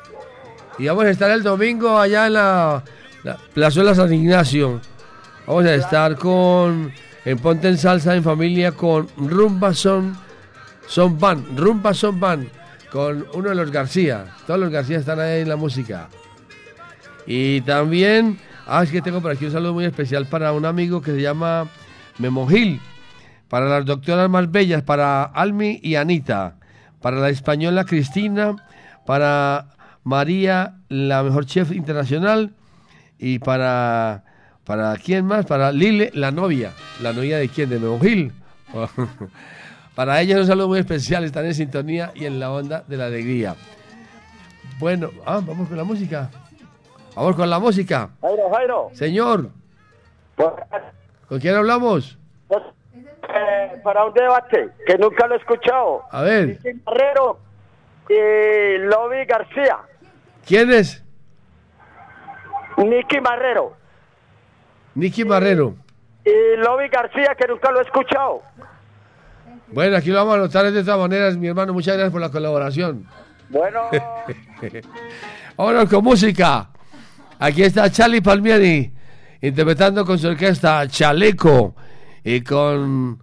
Y 0.77 0.87
vamos 0.87 1.05
a 1.05 1.09
estar 1.09 1.31
el 1.31 1.43
domingo 1.43 1.97
allá 1.97 2.27
en 2.27 2.33
la, 2.33 2.83
la 3.23 3.37
Plazuela 3.53 3.95
San 3.95 4.13
Ignacio. 4.13 4.81
Vamos 5.47 5.65
a 5.65 5.75
estar 5.75 6.15
con 6.15 6.91
en 7.23 7.39
Ponte 7.39 7.67
en 7.67 7.77
Salsa 7.77 8.15
en 8.15 8.23
familia 8.23 8.71
con 8.71 9.07
Rumba 9.17 9.73
Son 9.73 10.15
Son 10.87 11.19
Band, 11.19 11.57
Rumba 11.57 11.93
Son 11.93 12.19
Band 12.19 12.49
con 12.91 13.27
uno 13.33 13.49
de 13.49 13.55
los 13.55 13.71
García. 13.71 14.25
Todos 14.47 14.59
los 14.59 14.69
García 14.69 14.99
están 14.99 15.19
ahí 15.19 15.41
en 15.41 15.49
la 15.49 15.57
música. 15.57 16.07
Y 17.25 17.59
también, 17.61 18.39
ah, 18.67 18.83
es 18.83 18.91
que 18.91 19.01
tengo 19.01 19.21
por 19.21 19.31
aquí 19.31 19.45
un 19.45 19.51
saludo 19.51 19.73
muy 19.73 19.85
especial 19.85 20.25
para 20.27 20.51
un 20.51 20.65
amigo 20.65 21.01
que 21.01 21.11
se 21.11 21.21
llama 21.21 21.67
Memo 22.17 22.47
Gil, 22.47 22.79
para 23.49 23.67
las 23.67 23.85
doctoras 23.85 24.29
más 24.29 24.51
bellas, 24.51 24.83
para 24.83 25.23
Almi 25.23 25.79
y 25.81 25.95
Anita, 25.95 26.57
para 27.01 27.19
la 27.19 27.29
española 27.29 27.85
Cristina, 27.85 28.55
para 29.05 29.67
María, 30.03 30.75
la 30.89 31.23
mejor 31.23 31.45
chef 31.45 31.71
internacional, 31.71 32.53
y 33.17 33.39
para, 33.39 34.23
para 34.63 34.95
quién 34.97 35.25
más, 35.25 35.45
para 35.45 35.71
Lile, 35.71 36.11
la 36.13 36.31
novia, 36.31 36.73
la 37.01 37.13
novia 37.13 37.37
de 37.37 37.49
quién, 37.49 37.69
de 37.69 37.79
Memo 37.79 37.99
Gil. 37.99 38.31
para 39.95 40.21
ella 40.21 40.39
un 40.39 40.47
saludo 40.47 40.67
muy 40.67 40.79
especial, 40.79 41.23
están 41.23 41.45
en 41.45 41.53
sintonía 41.53 42.11
y 42.15 42.25
en 42.25 42.39
la 42.39 42.51
onda 42.51 42.83
de 42.87 42.97
la 42.97 43.05
alegría. 43.05 43.55
Bueno, 44.79 45.11
ah, 45.25 45.41
vamos 45.45 45.69
con 45.69 45.77
la 45.77 45.83
música. 45.83 46.29
Vamos 47.15 47.35
con 47.35 47.49
la 47.49 47.59
música. 47.59 48.09
Jairo, 48.21 48.49
Jairo. 48.51 48.89
Señor. 48.93 49.49
¿Con 51.27 51.39
quién 51.39 51.55
hablamos? 51.55 52.17
Eh, 53.37 53.81
para 53.83 54.05
un 54.05 54.13
debate 54.13 54.69
que 54.85 54.97
nunca 54.97 55.27
lo 55.27 55.35
he 55.35 55.37
escuchado. 55.37 56.03
A 56.11 56.21
ver. 56.21 56.47
Nicky 56.63 56.73
Marrero 56.85 57.39
y 58.07 58.77
Lobby 58.79 59.25
García. 59.25 59.77
¿Quién 60.45 60.71
es? 60.71 61.03
Nicky 62.77 63.19
Marrero 63.21 63.73
Nicky 64.95 65.23
Barrero. 65.23 65.75
y 66.25 66.57
Lobby 66.57 66.87
García 66.89 67.35
que 67.37 67.47
nunca 67.47 67.71
lo 67.71 67.79
he 67.79 67.83
escuchado. 67.83 68.41
Bueno, 69.67 69.97
aquí 69.97 70.09
lo 70.09 70.17
vamos 70.17 70.35
a 70.35 70.37
anotar 70.39 70.71
de 70.71 70.83
todas 70.83 70.99
maneras, 70.99 71.35
mi 71.37 71.47
hermano. 71.47 71.73
Muchas 71.73 71.95
gracias 71.95 72.11
por 72.11 72.21
la 72.21 72.29
colaboración. 72.29 73.05
Bueno, 73.49 73.89
Vámonos 75.57 75.89
con 75.89 76.03
música. 76.03 76.69
Aquí 77.39 77.63
está 77.63 77.91
Charlie 77.91 78.21
Palmieri 78.21 78.91
interpretando 79.41 80.05
con 80.05 80.17
su 80.17 80.27
orquesta 80.27 80.87
Chaleco 80.87 81.75
y 82.23 82.41
con, 82.41 83.21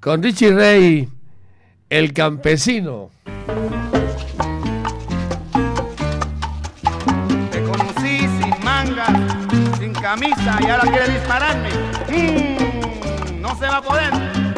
con 0.00 0.22
Richie 0.22 0.52
Rey, 0.52 1.08
el 1.88 2.12
campesino. 2.12 3.10
Te 7.50 7.62
conocí 7.62 8.18
sin 8.18 8.64
manga, 8.64 9.06
sin 9.78 9.92
camisa 9.92 10.58
y 10.60 10.66
ahora 10.66 10.90
quieres 10.90 11.14
dispararme. 11.14 11.68
Mm, 12.08 13.40
no 13.40 13.56
se 13.56 13.66
va 13.66 13.76
a 13.76 13.82
poder. 13.82 14.49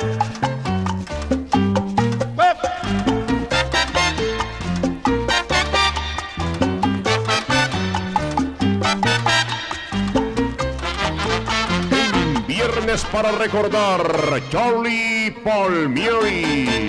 para 13.01 13.33
recordar. 13.33 14.03
Charlie 14.51 15.31
Palmieri. 15.43 16.89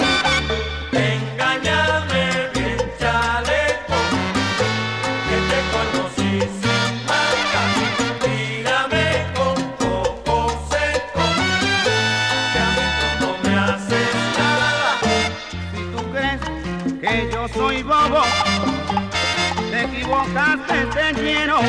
Engañame 0.91 2.49
bien, 2.53 2.77
chaleco, 2.99 3.99
que 5.29 5.37
te 5.49 5.59
conocí 5.71 6.31
sin 6.59 7.05
marca. 7.07 7.61
Tírame 8.19 9.05
con 9.33 9.55
poco 9.79 10.35
seco, 10.69 11.23
que 12.51 12.59
a 12.59 12.69
mí 12.75 12.87
tú 12.99 13.25
no 13.25 13.29
me 13.43 13.53
haces 13.59 14.13
nada. 14.37 14.99
Si 15.71 15.81
tú 15.93 15.99
crees 16.11 16.41
que 16.99 17.31
yo 17.31 17.47
soy 17.47 17.81
bobo, 17.81 18.23
te 19.71 19.83
equivocaste, 19.83 20.77
te 20.93 21.05
quiero. 21.21 21.59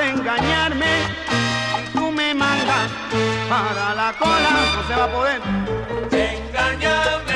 engañarme. 0.00 0.92
Tú 1.92 2.10
me 2.10 2.34
mandas 2.34 2.90
para 3.48 3.94
la 3.94 4.12
cola, 4.18 4.50
no 4.74 4.88
se 4.88 4.94
va 4.96 5.04
a 5.04 5.12
poder. 5.12 5.40
Engañarme. 6.10 7.29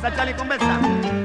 conversa, 0.00 0.16
Charlie, 0.16 0.34
conversa. 0.34 1.19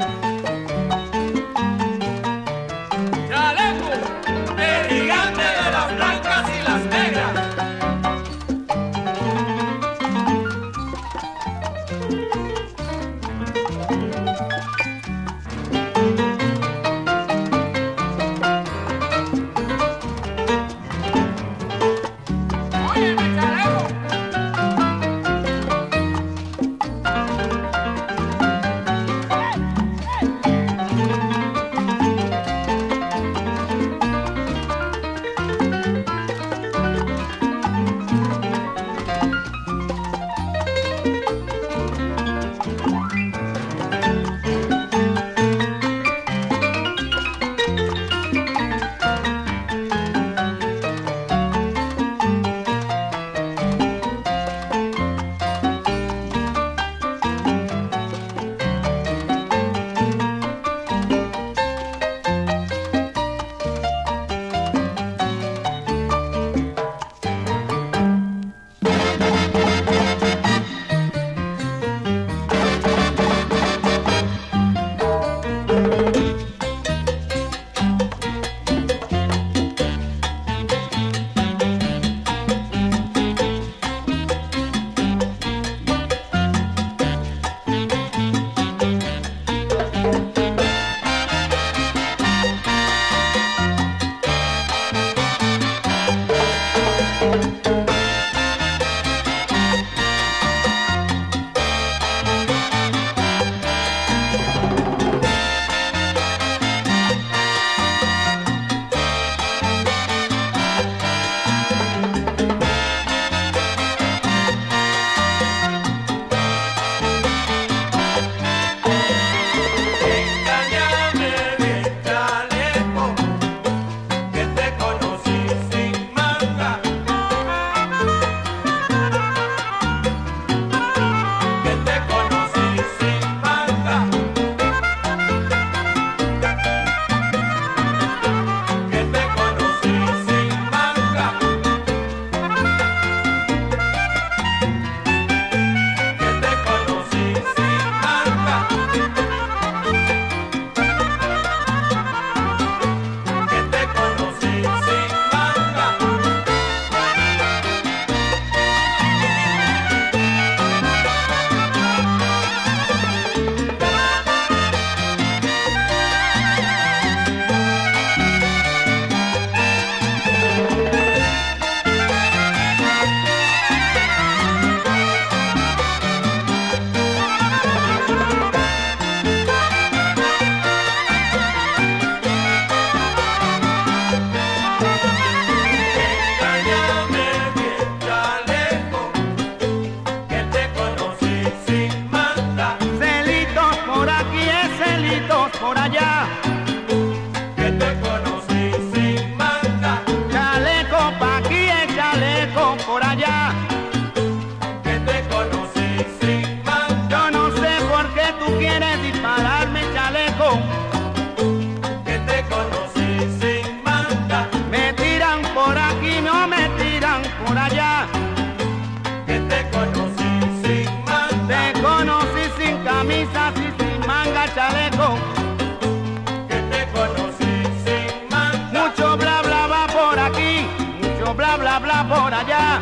Que 226.47 226.59
te 226.71 226.87
conocí 226.93 227.53
sin 227.85 228.29
manga. 228.29 228.71
Mucho 228.73 229.17
bla 229.17 229.41
bla 229.41 229.67
bla 229.67 229.87
por 229.87 230.19
aquí, 230.19 230.65
mucho 231.01 231.33
bla 231.33 231.57
bla 231.57 231.79
bla 231.79 232.07
por 232.07 232.33
allá. 232.33 232.79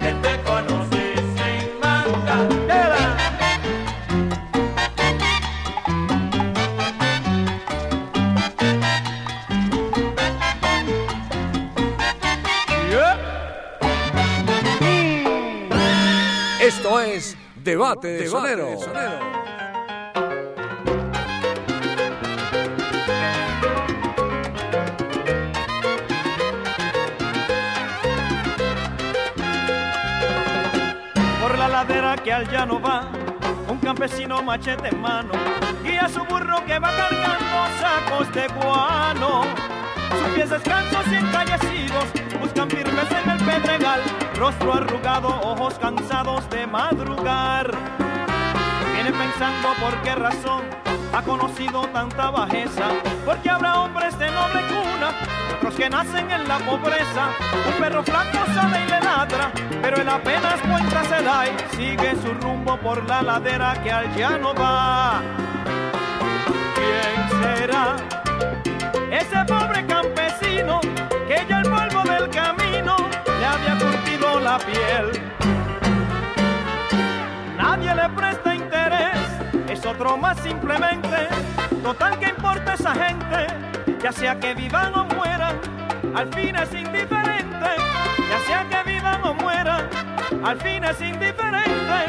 Que 0.00 0.12
te 0.24 0.42
conocí 0.42 1.06
sin 1.36 1.80
manga. 1.80 2.48
Esto 16.60 17.00
es 17.00 17.36
Debate 17.56 18.08
de 18.08 18.28
Sonero. 18.28 19.43
Al 32.34 32.50
llano 32.50 32.80
va, 32.80 33.08
un 33.68 33.78
campesino 33.78 34.42
machete 34.42 34.88
en 34.88 35.00
mano, 35.00 35.30
guía 35.84 36.08
su 36.08 36.24
burro 36.24 36.64
que 36.66 36.80
va 36.80 36.90
cargando 36.90 37.58
sacos 37.80 38.34
de 38.34 38.48
guano. 38.48 39.42
Sus 40.10 40.34
pies 40.34 40.50
descansos 40.50 41.06
y 41.12 41.14
encallecidos 41.14 42.04
buscan 42.40 42.68
firmes 42.68 43.06
en 43.12 43.30
el 43.30 43.38
pedregal, 43.38 44.00
rostro 44.36 44.74
arrugado, 44.74 45.28
ojos 45.28 45.74
cansados 45.78 46.50
de 46.50 46.66
madrugar. 46.66 47.70
Viene 48.94 49.12
pensando 49.12 49.68
por 49.80 49.94
qué 50.02 50.16
razón 50.16 50.62
ha 51.12 51.22
conocido 51.22 51.86
tanta 51.92 52.30
bajeza, 52.30 52.88
porque 53.24 53.48
habrá 53.48 53.80
hombres 53.80 54.18
de 54.18 54.28
noble 54.32 54.60
cuna, 54.94 55.10
otros 55.56 55.74
que 55.74 55.90
nacen 55.90 56.30
en 56.30 56.48
la 56.48 56.58
pobreza. 56.58 57.28
Un 57.66 57.82
perro 57.82 58.02
flaco 58.02 58.38
sale 58.54 58.84
y 58.84 58.90
le 58.90 59.00
ladra, 59.00 59.50
pero 59.82 60.00
él 60.00 60.08
apenas 60.08 60.60
cuenta 60.60 61.04
se 61.04 61.22
da 61.22 61.46
y 61.46 61.76
sigue 61.76 62.14
su 62.22 62.34
rumbo 62.34 62.76
por 62.78 63.06
la 63.08 63.22
ladera 63.22 63.74
que 63.82 63.90
al 63.90 64.14
llano 64.14 64.54
va. 64.54 65.20
¿Quién 66.74 67.42
será? 67.42 67.96
Ese 69.10 69.44
pobre 69.46 69.86
campesino 69.86 70.80
que 71.28 71.46
ya 71.48 71.60
el 71.60 71.70
polvo 71.70 72.02
del 72.02 72.28
camino 72.30 72.96
le 73.26 73.46
había 73.46 73.78
curtido 73.78 74.40
la 74.40 74.58
piel. 74.58 75.22
Nadie 77.56 77.94
le 77.94 78.08
presta 78.10 78.54
interés, 78.54 79.18
es 79.68 79.86
otro 79.86 80.16
más 80.16 80.38
simplemente. 80.40 81.28
Total 81.82 82.18
que 82.18 82.28
importa 82.28 82.74
esa 82.74 82.94
gente, 82.94 83.46
ya 84.04 84.12
sea 84.12 84.38
que 84.38 84.52
vivan 84.52 84.94
o 84.94 85.06
mueran, 85.06 85.58
al 86.14 86.28
fin 86.34 86.54
es 86.56 86.74
indiferente. 86.74 87.70
Ya 88.30 88.38
sea 88.46 88.68
que 88.68 88.90
vivan 88.90 89.24
o 89.24 89.32
mueran, 89.32 89.88
al 90.44 90.60
fin 90.60 90.84
es 90.84 91.00
indiferente. 91.00 92.04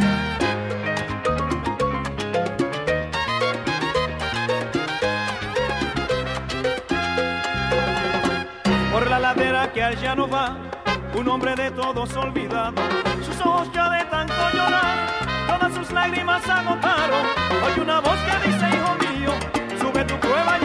Por 8.92 9.10
la 9.10 9.20
ladera 9.20 9.72
que 9.72 9.82
al 9.82 9.96
llano 9.96 10.28
va, 10.28 10.58
un 11.14 11.30
hombre 11.30 11.56
de 11.56 11.72
todos 11.72 12.14
olvidado. 12.18 12.74
Sus 13.26 13.40
ojos 13.40 13.72
ya 13.72 13.90
de 13.90 14.04
tanto 14.04 14.34
llorar, 14.54 14.98
todas 15.48 15.74
sus 15.74 15.90
lágrimas 15.94 16.46
agotaron. 16.46 17.26
Oye 17.66 17.82
una 17.82 18.02
voz 18.02 18.18
que 18.20 18.50
dice, 18.50 18.66
hijo 18.68 18.96
mío, 19.00 19.32
sube 19.80 20.04
tu 20.04 20.20
prueba, 20.20 20.65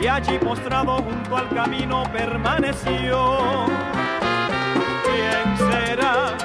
Y 0.00 0.06
allí 0.06 0.38
postrado 0.38 0.96
junto 0.96 1.36
al 1.36 1.48
camino 1.50 2.04
permaneció. 2.12 3.66
¿Quién 5.04 5.56
será? 5.70 6.36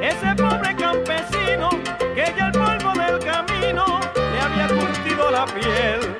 Ese 0.00 0.34
pobre 0.36 0.76
campesino 0.76 1.70
que 2.14 2.34
ya 2.36 2.46
el 2.46 2.52
polvo 2.52 2.92
del 2.92 3.18
camino 3.18 4.00
le 4.14 4.40
había 4.40 4.68
curtido 4.68 5.30
la 5.30 5.44
piel. 5.46 6.16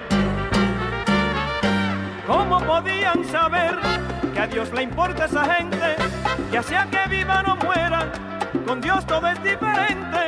¿Cómo 2.26 2.60
podían 2.60 3.24
saber 3.24 3.78
que 4.32 4.40
a 4.40 4.46
Dios 4.46 4.72
le 4.72 4.82
importa 4.82 5.26
esa 5.26 5.44
gente? 5.54 5.96
Ya 6.50 6.62
sea 6.62 6.86
que 6.86 7.08
vivan 7.08 7.50
o 7.50 7.56
mueran, 7.56 8.10
con 8.66 8.80
Dios 8.80 9.06
todo 9.06 9.28
es 9.28 9.42
diferente. 9.42 10.18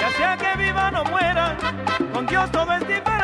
Ya 0.00 0.10
sea 0.16 0.36
que 0.36 0.62
vivan 0.62 0.96
o 0.96 1.04
mueran, 1.04 1.56
con 2.12 2.26
Dios 2.26 2.50
todo 2.50 2.72
es 2.72 2.80
diferente. 2.80 3.15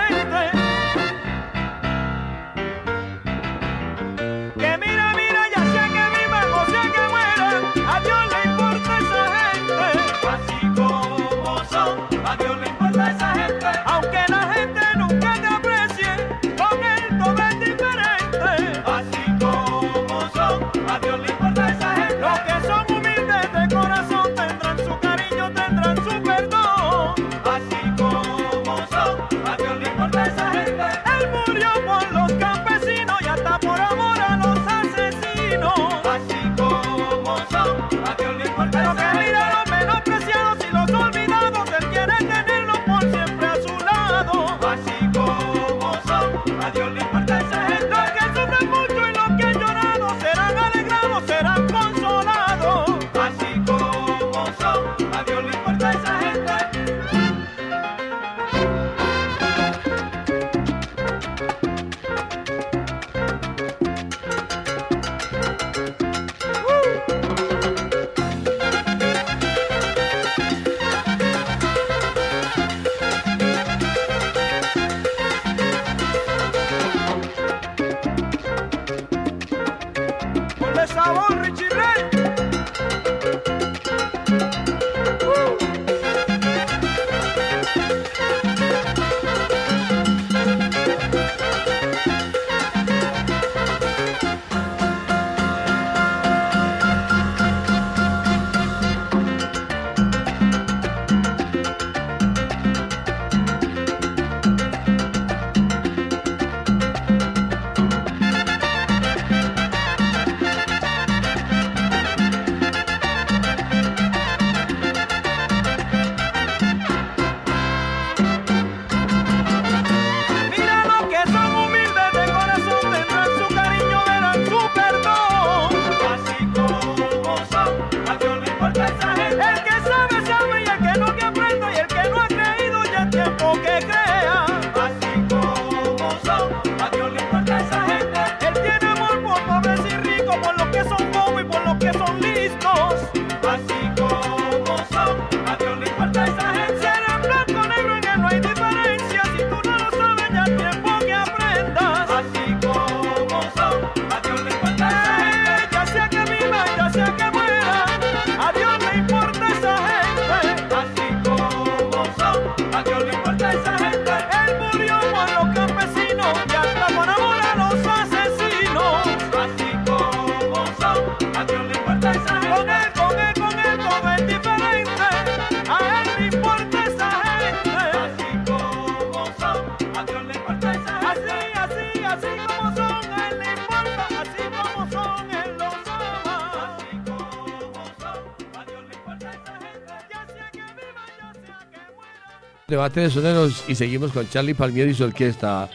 debate 192.83 193.01
de 193.03 193.11
soneros 193.11 193.65
y 193.69 193.77
seguimos 193.77 194.11
con 194.11 194.29
Charlie 194.29 194.55
Palmieri 194.55 194.91
y 194.91 194.95
su 194.95 195.05
orquesta, 195.05 195.71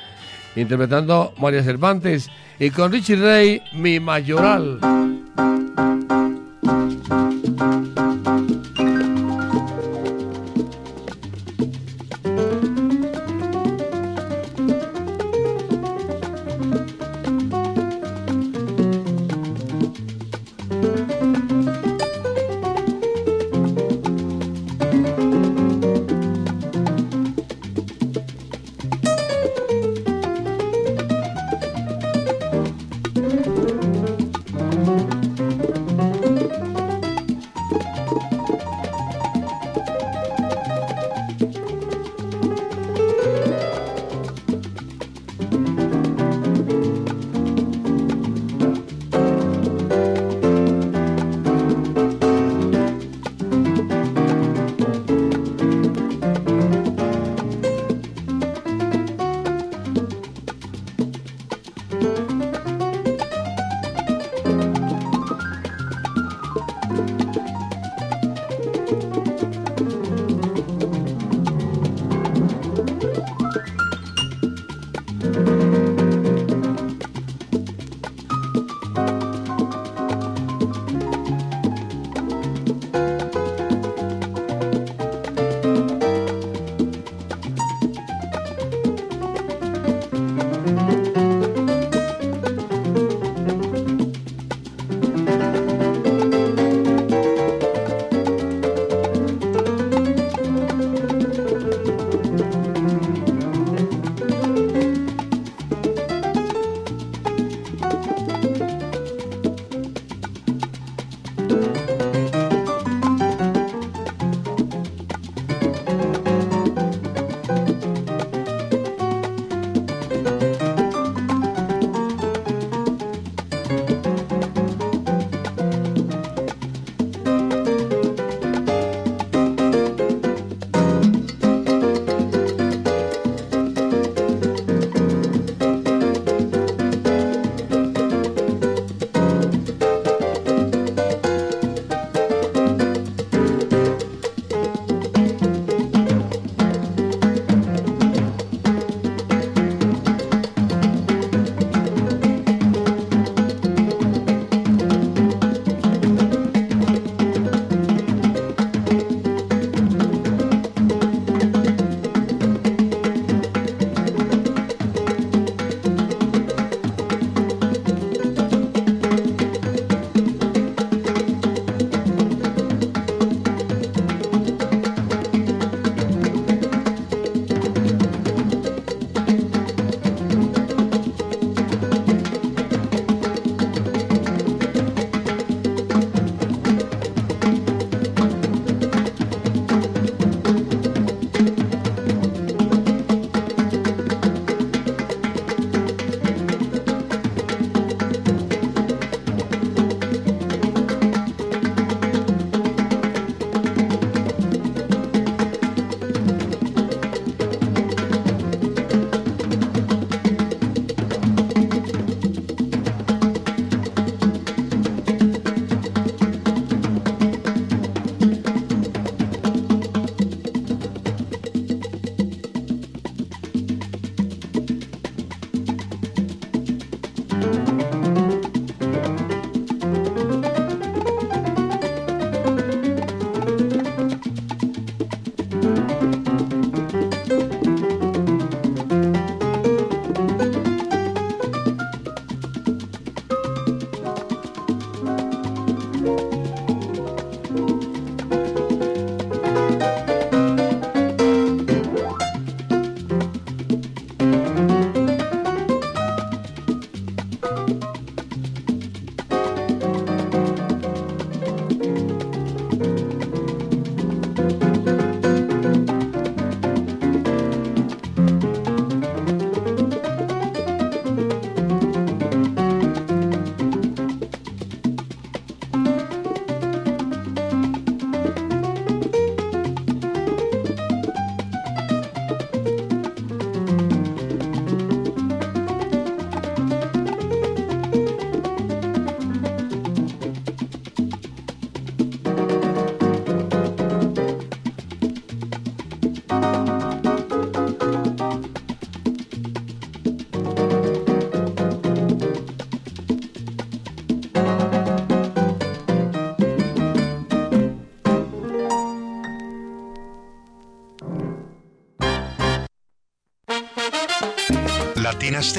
interpretando 0.57 1.33
María 1.37 1.63
Cervantes 1.63 2.29
y 2.59 2.69
con 2.69 2.91
Richie 2.91 3.15
Rey, 3.15 3.61
mi 3.71 3.97
mayoral. 4.01 4.96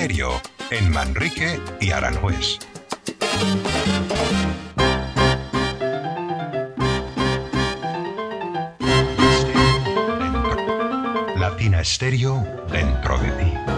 En 0.00 0.90
Manrique 0.92 1.58
y 1.80 1.90
Aranjuez. 1.90 2.60
Latina 11.36 11.80
Estéreo 11.80 12.46
dentro 12.70 13.18
de 13.18 13.30
ti. 13.32 13.77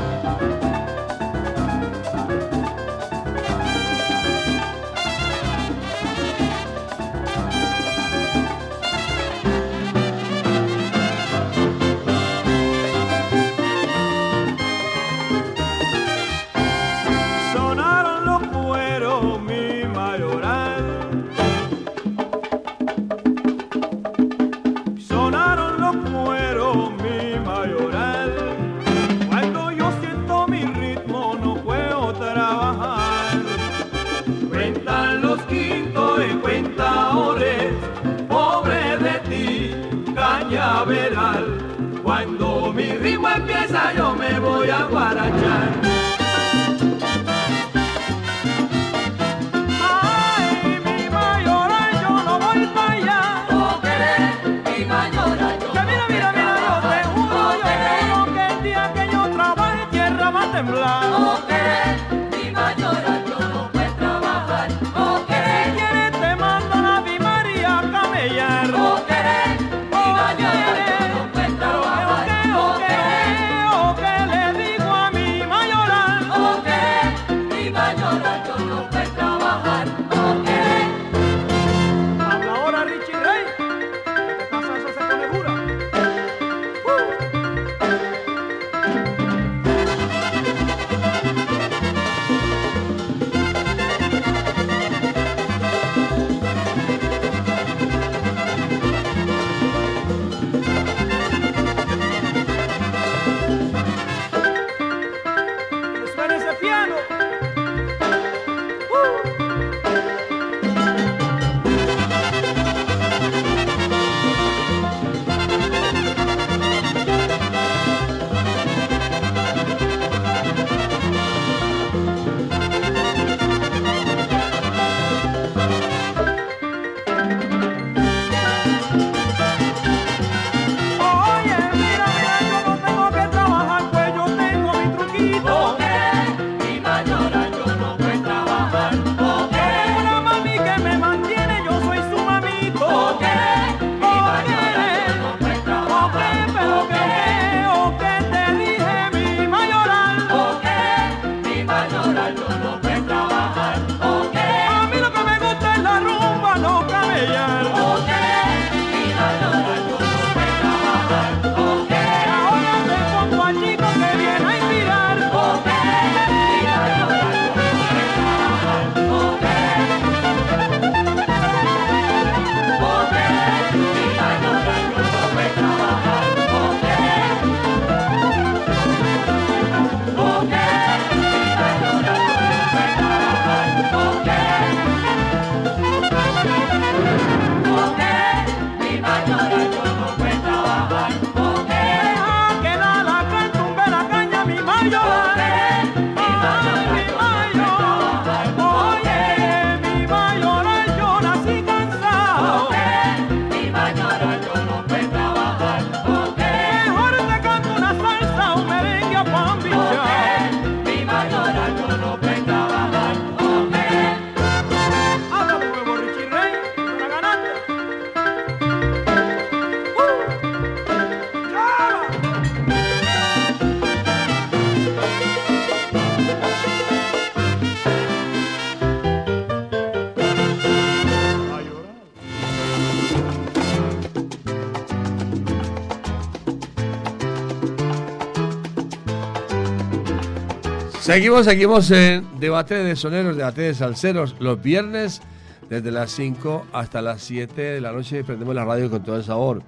Seguimos, 241.10 241.44
seguimos 241.44 241.90
en 241.90 242.38
debate 242.38 242.76
de 242.76 242.94
soneros, 242.94 243.36
debate 243.36 243.62
de 243.62 243.74
salseros, 243.74 244.36
los 244.38 244.62
viernes 244.62 245.20
desde 245.68 245.90
las 245.90 246.12
5 246.12 246.68
hasta 246.72 247.02
las 247.02 247.20
7 247.22 247.60
de 247.60 247.80
la 247.80 247.90
noche 247.90 248.22
prendemos 248.22 248.54
la 248.54 248.64
radio 248.64 248.88
con 248.88 249.02
todo 249.02 249.16
el 249.16 249.24
sabor. 249.24 249.60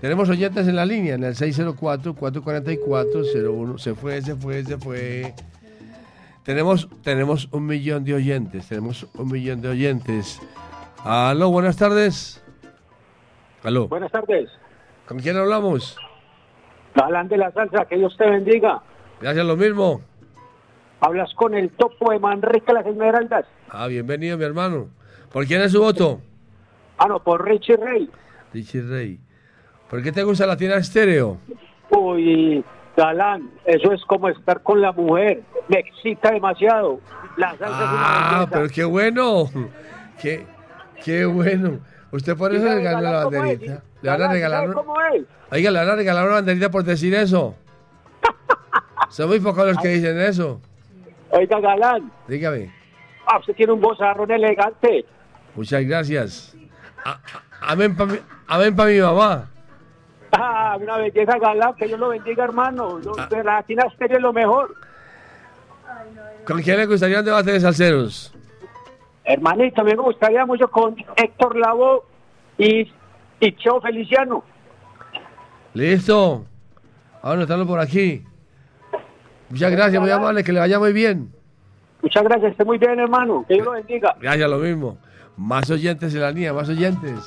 Tenemos 0.00 0.28
oyentes 0.28 0.68
en 0.68 0.76
la 0.76 0.86
línea, 0.86 1.16
en 1.16 1.24
el 1.24 1.34
604-444-01. 1.34 3.78
Se 3.78 3.96
fue, 3.96 4.22
se 4.22 4.36
fue, 4.36 4.62
se 4.62 4.78
fue. 4.78 5.34
Tenemos, 6.44 6.88
tenemos 7.02 7.48
un 7.50 7.66
millón 7.66 8.04
de 8.04 8.14
oyentes, 8.14 8.68
tenemos 8.68 9.08
un 9.14 9.32
millón 9.32 9.62
de 9.62 9.70
oyentes. 9.70 10.40
Aló, 11.02 11.50
buenas 11.50 11.76
tardes. 11.76 12.40
Aló. 13.64 13.88
Buenas 13.88 14.12
tardes. 14.12 14.48
¿Con 15.08 15.18
quién 15.18 15.36
hablamos? 15.36 15.96
Galán 16.94 17.26
de 17.26 17.36
la 17.36 17.50
salsa, 17.50 17.84
que 17.84 17.96
Dios 17.96 18.16
te 18.16 18.30
bendiga. 18.30 18.80
Gracias, 19.20 19.44
lo 19.44 19.56
mismo. 19.56 20.00
Hablas 21.04 21.34
con 21.34 21.54
el 21.54 21.68
topo 21.68 22.12
de 22.12 22.18
Manrique 22.18 22.72
Las 22.72 22.86
Esmeraldas. 22.86 23.44
Ah, 23.68 23.88
bienvenido, 23.88 24.38
mi 24.38 24.44
hermano. 24.44 24.88
¿Por 25.30 25.44
quién 25.44 25.60
es 25.60 25.72
su 25.72 25.82
voto? 25.82 26.22
Ah, 26.96 27.06
no, 27.06 27.22
por 27.22 27.46
Richie 27.46 27.76
Rey. 27.76 28.08
Richie 28.54 28.80
Rey. 28.80 29.20
¿Por 29.90 30.02
qué 30.02 30.12
te 30.12 30.22
gusta 30.22 30.46
la 30.46 30.56
tienda 30.56 30.78
estéreo? 30.78 31.36
Uy, 31.90 32.64
Galán, 32.96 33.50
eso 33.66 33.92
es 33.92 34.02
como 34.06 34.30
estar 34.30 34.62
con 34.62 34.80
la 34.80 34.92
mujer. 34.92 35.42
Me 35.68 35.80
excita 35.80 36.30
demasiado. 36.30 37.00
La 37.36 37.50
salsa 37.50 37.66
ah, 37.68 38.46
pero 38.50 38.66
qué 38.70 38.84
bueno. 38.84 39.50
Qué, 40.22 40.46
qué 41.04 41.26
bueno. 41.26 41.80
Usted 42.12 42.34
por 42.34 42.54
eso 42.54 42.64
le 42.64 42.82
ganó 42.82 43.02
la 43.02 43.24
banderita. 43.26 43.82
Le 44.00 44.08
van 44.08 44.22
a 44.22 44.32
regalar. 44.32 44.70
Oiga, 45.50 45.70
le 45.70 45.78
van 45.80 45.88
a 45.90 45.96
regalar 45.96 46.24
una 46.24 46.34
banderita 46.36 46.70
por 46.70 46.82
decir 46.82 47.14
eso. 47.14 47.54
Son 49.10 49.28
muy 49.28 49.40
pocos 49.40 49.66
los 49.66 49.76
que 49.76 49.88
dicen 49.88 50.18
eso. 50.18 50.62
Oiga, 51.36 51.58
Galán, 51.60 52.12
Dígame. 52.28 52.70
ah, 53.26 53.38
usted 53.38 53.54
tiene 53.56 53.72
un 53.72 53.80
bozarrón 53.80 54.30
elegante. 54.30 55.04
Muchas 55.54 55.84
gracias. 55.84 56.56
A- 57.04 57.10
a- 57.12 57.20
Amén 57.72 57.96
para 57.96 58.12
mi, 58.12 58.18
amén 58.46 58.76
pa 58.76 58.84
mi 58.86 59.00
mamá. 59.00 59.48
Ah, 60.32 60.76
una 60.80 60.96
belleza, 60.98 61.38
Galán, 61.38 61.74
que 61.74 61.86
Dios 61.86 61.98
lo 61.98 62.08
bendiga, 62.10 62.44
hermano. 62.44 62.98
Ah. 63.18 63.28
la 63.30 63.42
Latina 63.42 63.84
es 63.98 64.20
lo 64.20 64.32
mejor. 64.32 64.74
¿Con 66.44 66.60
quién 66.62 66.76
le 66.76 66.86
gustaría 66.86 67.20
un 67.20 67.24
debate 67.24 67.52
de 67.52 67.60
salseros? 67.60 68.32
Hermanito, 69.24 69.80
a 69.80 69.84
mí 69.84 69.92
me 69.92 70.02
gustaría 70.02 70.44
mucho 70.44 70.68
con 70.70 70.94
Héctor 71.16 71.56
Lavoe 71.56 72.02
y, 72.58 72.92
y 73.40 73.52
Cheo 73.56 73.80
Feliciano. 73.80 74.44
Listo. 75.72 76.44
Vamos 77.22 77.24
a 77.24 77.32
anotarlo 77.32 77.66
por 77.66 77.80
aquí. 77.80 78.22
Muchas 79.54 79.70
gracias, 79.70 80.02
muy 80.02 80.10
amable, 80.10 80.42
que 80.42 80.52
le 80.52 80.58
vaya 80.58 80.80
muy 80.80 80.92
bien. 80.92 81.30
Muchas 82.02 82.24
gracias, 82.24 82.50
esté 82.50 82.64
muy 82.64 82.76
bien, 82.76 82.98
hermano. 82.98 83.44
Que 83.46 83.54
Dios 83.54 83.66
lo 83.66 83.72
bendiga. 83.72 84.16
Gracias, 84.20 84.50
lo 84.50 84.58
mismo. 84.58 84.98
Más 85.36 85.70
oyentes 85.70 86.12
en 86.12 86.22
la 86.22 86.32
línea, 86.32 86.52
más 86.52 86.68
oyentes. 86.68 87.20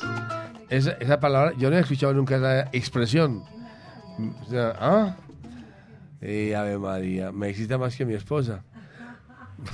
Esa, 0.70 0.91
esa 0.99 1.22
palabra, 1.22 1.54
yo 1.58 1.70
no 1.70 1.78
he 1.78 1.80
escuchado 1.80 2.14
nunca 2.14 2.36
esa 2.36 2.64
expresión. 2.74 3.44
O 4.41 4.45
sea, 4.49 4.74
¿ah? 4.78 5.16
Eh, 6.20 6.54
Ave 6.54 6.78
María, 6.78 7.32
me 7.32 7.48
excita 7.48 7.78
más 7.78 7.95
que 7.95 8.06
mi 8.06 8.16
esposa. 8.16 8.62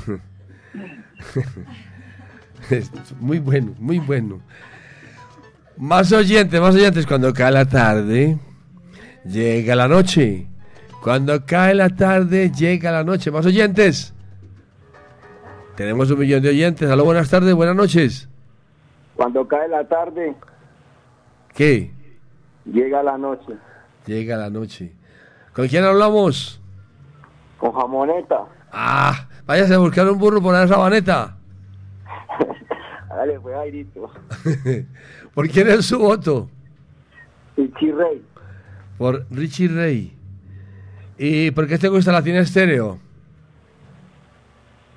Es 2.70 2.92
muy 3.20 3.40
bueno, 3.40 3.74
muy 3.80 3.98
bueno. 3.98 4.42
Más 5.76 6.12
oyentes, 6.12 6.62
más 6.62 6.76
oyentes. 6.76 7.08
Cuando 7.08 7.34
cae 7.34 7.52
la 7.52 7.66
tarde, 7.66 8.38
llega 9.26 9.76
la 9.76 9.88
noche. 9.88 10.53
Cuando 11.04 11.46
cae 11.46 11.76
la 11.76 11.90
tarde, 11.90 12.50
llega 12.50 12.90
la 12.90 13.04
noche. 13.04 13.30
Más 13.30 13.46
oyentes. 13.46 14.14
Tenemos 15.76 16.10
un 16.10 16.20
millón 16.20 16.42
de 16.42 16.50
oyentes. 16.50 16.90
Aló, 16.90 17.04
buenas 17.04 17.30
tardes, 17.30 17.54
buenas 17.54 17.76
noches. 17.76 18.30
Cuando 19.18 19.46
cae 19.46 19.68
la 19.68 19.86
tarde, 19.86 20.34
¿Qué? 21.54 21.92
llega 22.66 23.04
la 23.04 23.18
noche. 23.18 23.54
Llega 24.06 24.38
la 24.38 24.50
noche. 24.50 24.94
¿Con 25.54 25.68
quién 25.68 25.84
hablamos? 25.84 26.62
Con 27.58 27.74
jamoneta. 27.74 28.46
Ah, 28.72 29.28
váyase 29.46 29.74
a 29.74 29.80
buscar 29.80 30.10
un 30.10 30.18
burro 30.18 30.42
por 30.42 30.54
la 30.54 30.68
sabaneta. 30.70 31.36
Dale, 33.10 33.40
fue 33.42 33.54
airito. 33.56 34.10
¿Por 35.34 35.50
quién 35.50 35.68
es 35.68 35.86
su 35.86 36.00
voto? 36.00 36.50
Richie 37.58 37.92
Rey. 37.92 38.26
Por 38.98 39.26
Richie 39.30 39.68
Rey. 39.68 40.18
¿Y 41.18 41.52
por 41.52 41.68
qué 41.68 41.77
te 41.77 41.88
gusta 41.88 42.11
Latina 42.11 42.40
Estéreo? 42.40 42.99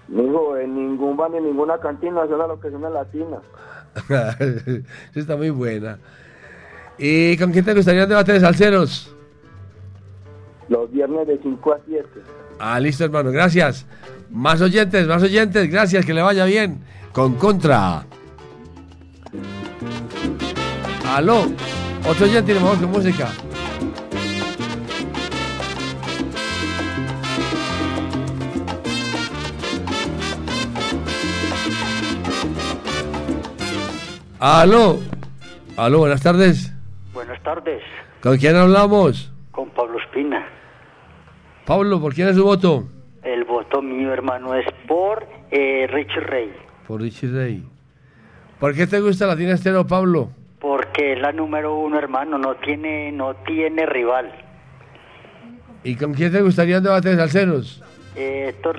Digo, 0.08 0.56
en 0.56 0.74
ningún 0.74 1.16
bar 1.16 1.30
ni 1.30 1.38
en 1.38 1.44
ninguna 1.44 1.78
cantina 1.78 2.26
suena 2.26 2.46
lo 2.46 2.60
que 2.60 2.70
suena 2.70 2.90
latina. 2.90 3.38
Está 5.14 5.36
muy 5.36 5.50
buena. 5.50 5.98
¿Y 6.98 7.36
con 7.36 7.52
quién 7.52 7.64
te 7.64 7.74
gustaría 7.74 8.04
un 8.04 8.08
debate 8.08 8.32
de 8.32 8.40
salseros? 8.40 9.14
Los 10.68 10.90
viernes 10.90 11.26
de 11.26 11.38
5 11.42 11.72
a 11.72 11.78
7. 11.86 12.08
Ah, 12.58 12.80
listo, 12.80 13.04
hermano, 13.04 13.30
gracias. 13.30 13.86
Más 14.30 14.60
oyentes, 14.60 15.06
más 15.06 15.22
oyentes, 15.22 15.70
gracias, 15.70 16.04
que 16.04 16.14
le 16.14 16.22
vaya 16.22 16.44
bien. 16.44 16.80
Con 17.12 17.34
contra. 17.34 18.04
Aló, 21.06 21.46
otro 22.08 22.26
oyente 22.26 22.54
vamos 22.54 22.78
con 22.78 22.90
música. 22.90 23.28
Aló, 34.38 34.98
aló, 35.76 35.98
buenas 36.00 36.22
tardes. 36.22 36.72
Buenas 37.12 37.42
tardes, 37.42 37.82
¿Con 38.20 38.36
quién 38.36 38.56
hablamos? 38.56 39.32
con 39.50 39.70
Pablo 39.70 39.98
Espina. 39.98 40.46
Pablo, 41.64 41.98
¿por 42.00 42.12
quién 42.14 42.28
es 42.28 42.36
su 42.36 42.44
voto? 42.44 42.86
El 43.22 43.44
voto 43.44 43.80
mío, 43.80 44.12
hermano, 44.12 44.54
es 44.54 44.66
por 44.86 45.26
eh, 45.50 45.86
Richie 45.90 46.20
Rey, 46.20 46.52
Por 46.86 47.00
Richie 47.00 47.28
Rey. 47.30 47.64
¿Por 48.60 48.74
qué 48.74 48.86
te 48.86 49.00
gusta 49.00 49.26
Latina 49.26 49.52
Estéreo, 49.52 49.86
Pablo? 49.86 50.30
porque 50.60 51.12
es 51.12 51.20
la 51.20 51.30
número 51.32 51.78
uno, 51.78 51.98
hermano, 51.98 52.38
no 52.38 52.56
tiene, 52.56 53.12
no 53.12 53.34
tiene 53.46 53.86
rival. 53.86 54.32
¿Y 55.84 55.94
con 55.94 56.12
quién 56.12 56.32
te 56.32 56.40
gustaría 56.42 56.78
un 56.78 56.84
debate 56.84 57.10
de 57.10 57.16
salseros? 57.16 57.82
Eh, 58.16 58.48
Héctor 58.48 58.78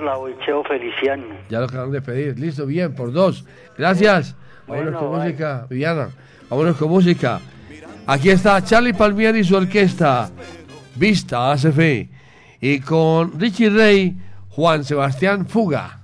Feliciano. 0.68 1.24
Ya 1.48 1.60
lo 1.60 1.64
acaban 1.64 1.90
de 1.90 2.02
pedir. 2.02 2.38
Listo, 2.38 2.66
bien, 2.66 2.94
por 2.94 3.12
dos. 3.12 3.46
Gracias. 3.78 4.36
Vámonos 4.68 4.92
Bueno, 4.92 4.98
con 4.98 5.20
música, 5.20 5.66
Viviana. 5.68 6.08
Vámonos 6.50 6.76
con 6.76 6.88
música. 6.90 7.40
Aquí 8.06 8.30
está 8.30 8.62
Charlie 8.62 8.94
Palmieri 8.94 9.40
y 9.40 9.44
su 9.44 9.56
orquesta, 9.56 10.30
Vista 10.94 11.52
ACF. 11.52 11.78
Y 12.60 12.80
con 12.80 13.38
Richie 13.38 13.70
Rey, 13.70 14.16
Juan 14.50 14.84
Sebastián 14.84 15.46
Fuga. 15.46 15.97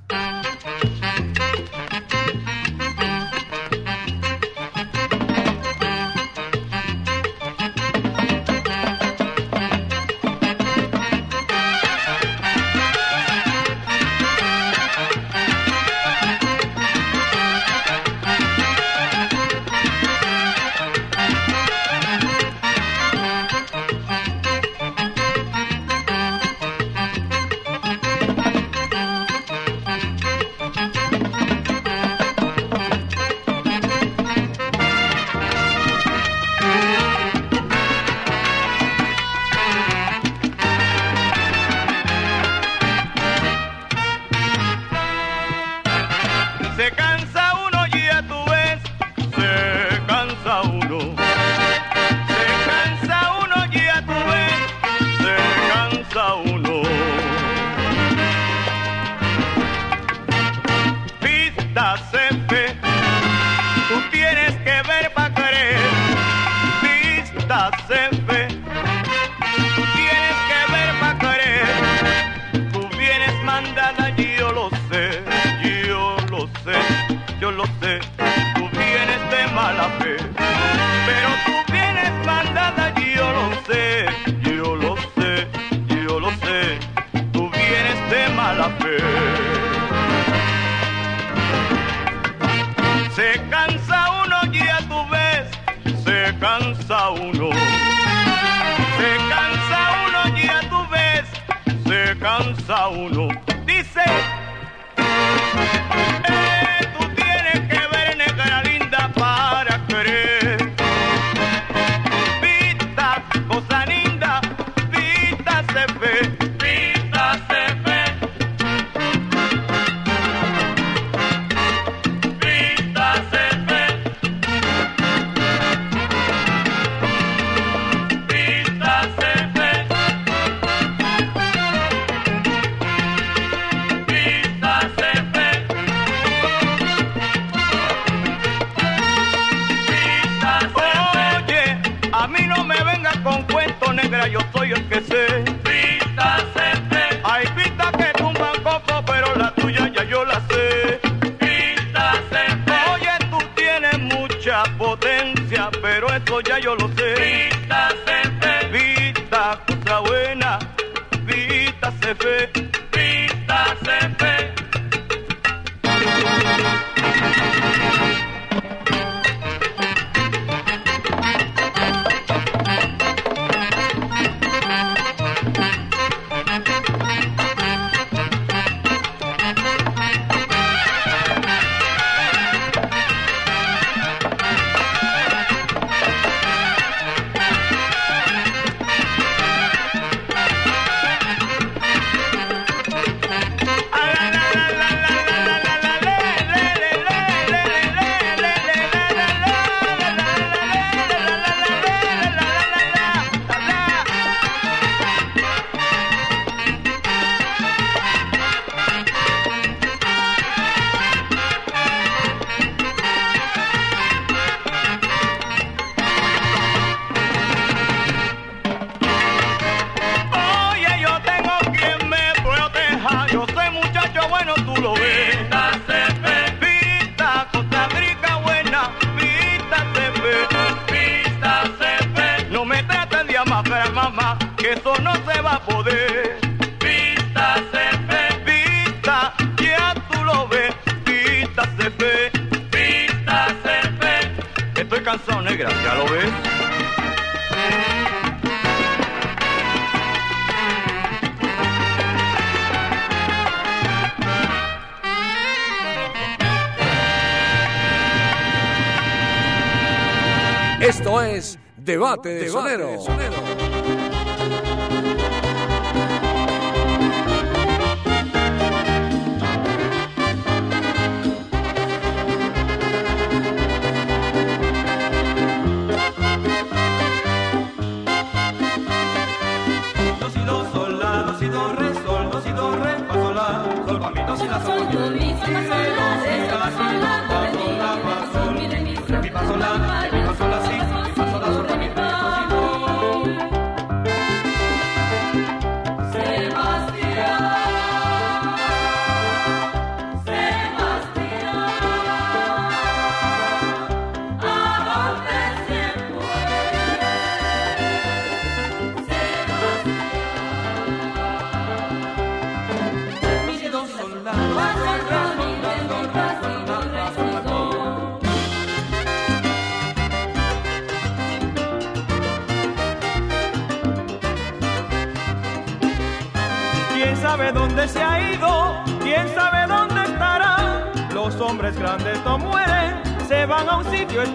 ya 156.47 156.59
yo 156.59 156.75
lo 156.75 156.89
sé. 156.97 157.53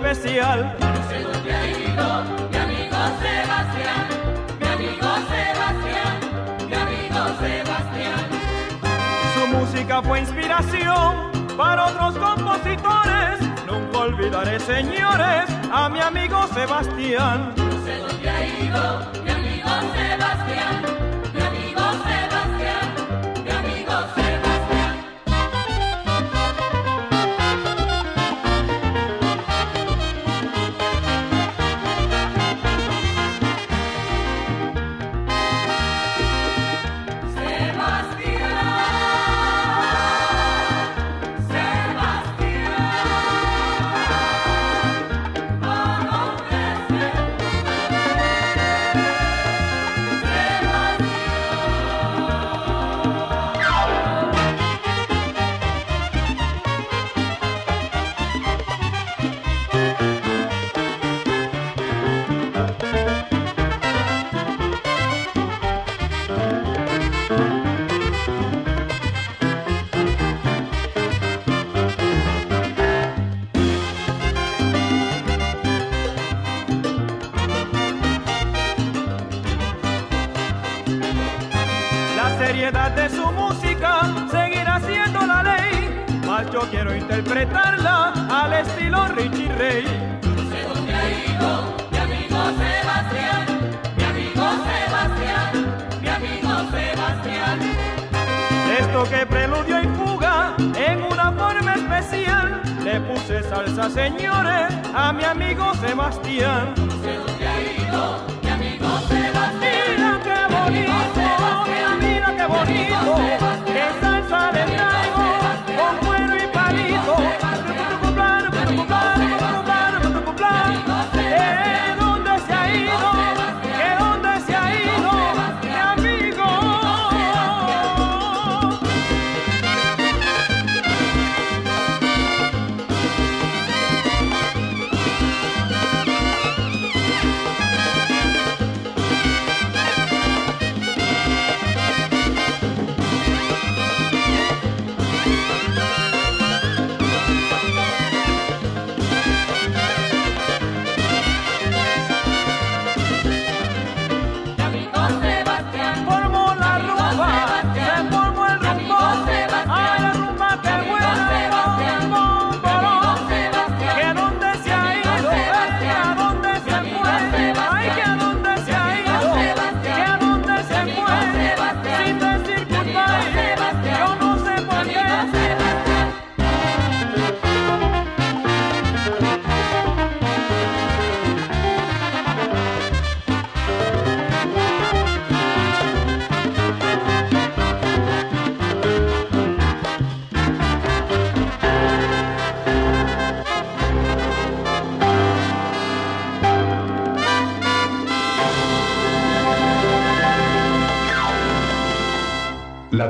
mi 0.09 0.39
amigo 2.57 2.99
Sebastián, 3.21 4.07
mi 4.59 4.67
amigo 4.67 5.09
Sebastián, 5.29 6.19
mi 6.67 6.73
amigo 6.73 7.21
Sebastián. 7.39 8.29
Su 9.35 9.47
música 9.47 10.01
fue 10.01 10.19
inspiración 10.21 11.31
para 11.55 11.85
otros 11.85 12.17
compositores. 12.17 13.39
Nunca 13.67 13.97
olvidaré, 13.99 14.59
señores, 14.59 15.45
a 15.71 15.89
mi 15.89 15.99
amigo 15.99 16.47
Sebastián. 16.55 17.48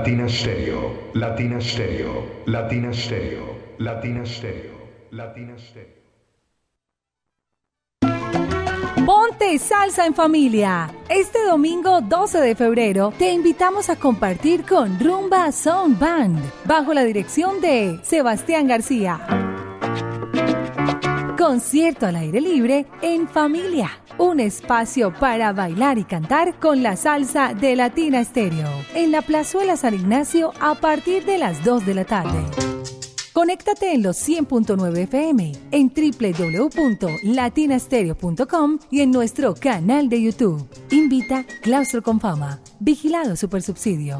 Latina 0.09 0.27
Stereo, 0.27 1.11
Latina 1.13 1.61
Stereo, 1.61 2.25
Latina 2.47 2.91
Stereo, 2.91 3.55
Latina 3.77 4.25
Stereo, 4.25 4.73
Latina 5.11 5.55
Stereo. 5.55 5.99
Ponte 9.05 9.59
salsa 9.59 10.07
en 10.07 10.15
familia. 10.15 10.91
Este 11.09 11.45
domingo 11.45 12.01
12 12.01 12.39
de 12.39 12.55
febrero 12.55 13.13
te 13.19 13.31
invitamos 13.31 13.91
a 13.91 13.97
compartir 13.97 14.65
con 14.65 14.99
Rumba 14.99 15.51
Sound 15.51 15.99
Band 15.99 16.39
bajo 16.65 16.91
la 16.95 17.03
dirección 17.03 17.61
de 17.61 17.99
Sebastián 18.01 18.67
García. 18.67 19.19
Concierto 21.37 22.07
al 22.07 22.15
aire 22.15 22.41
libre 22.41 22.87
en 23.03 23.27
familia. 23.27 23.91
Un 24.19 24.39
espacio 24.41 25.13
para 25.13 25.53
bailar 25.53 25.97
y 25.97 26.03
cantar 26.03 26.59
con 26.59 26.83
la 26.83 26.97
salsa 26.97 27.53
de 27.53 27.77
Latina 27.77 28.21
Stereo. 28.21 28.67
En 28.93 29.13
la 29.13 29.21
Plazuela 29.21 29.77
San 29.77 29.93
Ignacio 29.93 30.51
a 30.59 30.75
partir 30.75 31.23
de 31.23 31.37
las 31.37 31.63
2 31.63 31.85
de 31.85 31.93
la 31.93 32.03
tarde. 32.03 32.43
Conéctate 33.31 33.93
en 33.93 34.03
los 34.03 34.17
100.9 34.17 34.97
FM, 35.03 35.53
en 35.71 35.93
www.latinastereo.com 35.95 38.79
y 38.91 38.99
en 38.99 39.11
nuestro 39.11 39.55
canal 39.55 40.09
de 40.09 40.21
YouTube. 40.21 40.67
Invita 40.91 41.45
Claustro 41.61 42.03
con 42.03 42.19
Fama. 42.19 42.59
Vigilado 42.81 43.37
Supersubsidio. 43.37 44.19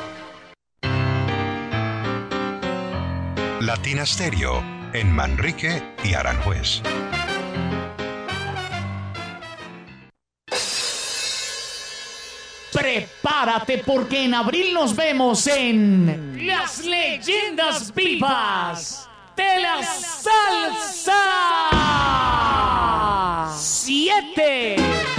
Latina 3.71 4.05
Stereo 4.05 4.61
en 4.91 5.09
Manrique 5.13 5.81
y 6.03 6.13
Aranjuez. 6.13 6.81
Prepárate 12.73 13.77
porque 13.77 14.25
en 14.25 14.33
abril 14.33 14.73
nos 14.73 14.93
vemos 14.93 15.47
en 15.47 16.45
Las 16.45 16.83
Leyendas 16.83 17.95
Vivas 17.95 19.09
de 19.37 19.61
la 19.61 19.81
Salsa 19.83 21.13
7. 23.57 25.10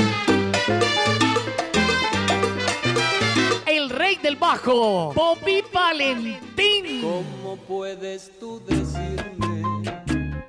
Rey 4.12 4.22
del 4.22 4.36
bajo, 4.36 5.12
Bobby 5.14 5.62
Valentín. 5.72 7.02
¿Cómo 7.02 7.56
puedes 7.56 8.30
tú 8.38 8.62
decirme 8.66 9.62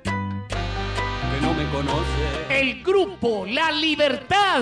que 0.02 1.40
no 1.40 1.54
me 1.54 1.70
conoces? 1.70 2.50
El 2.50 2.82
grupo 2.82 3.46
La 3.46 3.70
Libertad. 3.72 4.60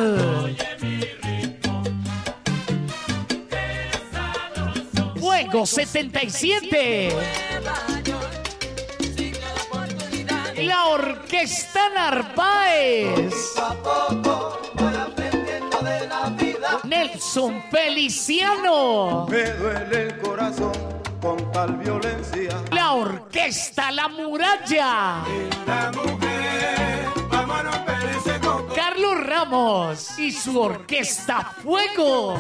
Fuego 5.18 5.66
77. 5.66 7.16
La 10.58 10.84
Orquesta 10.86 11.88
Narváez. 11.94 13.32
Nelson 16.84 17.62
Feliciano. 17.70 19.26
Me 19.28 19.42
duele 19.52 20.02
el 20.02 20.18
corazón 20.18 20.72
con 21.20 21.52
tal 21.52 21.76
violencia. 21.76 22.62
La 22.70 22.92
Orquesta 22.94 23.90
La 23.90 24.08
Muralla. 24.08 25.22
La 25.66 25.92
mujer, 25.94 27.06
vamos 27.30 27.56
a 27.56 27.62
romper 27.62 28.10
ese 28.16 28.40
coco. 28.40 28.74
Carlos 28.74 29.26
Ramos 29.26 30.18
y 30.18 30.32
su 30.32 30.60
Orquesta 30.60 31.52
Fuego. 31.62 32.36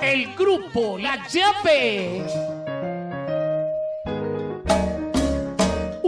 El 0.00 0.34
grupo 0.34 0.98
La 0.98 1.26
Llave. 1.28 2.61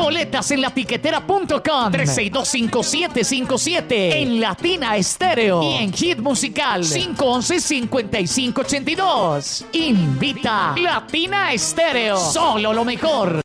Boletas 0.00 0.50
en 0.50 0.62
latiquetera.com 0.62 1.92
3625757 1.92 3.84
en 3.90 4.40
Latina 4.40 4.96
Estéreo 4.96 5.62
y 5.62 5.74
en 5.76 5.92
Hit 5.92 6.18
Musical 6.18 6.82
511-5582. 6.84 9.66
Invita 9.72 10.74
Latina 10.76 11.52
Estéreo. 11.52 12.16
Solo 12.16 12.72
lo 12.72 12.84
mejor. 12.84 13.42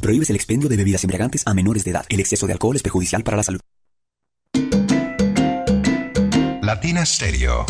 Prohíbes 0.00 0.30
el 0.30 0.36
expendio 0.36 0.68
de 0.68 0.76
bebidas 0.76 1.04
embriagantes 1.04 1.46
a 1.46 1.54
menores 1.54 1.84
de 1.84 1.92
edad. 1.92 2.04
El 2.08 2.18
exceso 2.20 2.48
de 2.48 2.54
alcohol 2.54 2.74
es 2.74 2.82
perjudicial 2.82 3.22
para 3.22 3.36
la 3.36 3.44
salud. 3.44 3.60
Latina 6.62 7.04
Stereo. 7.04 7.66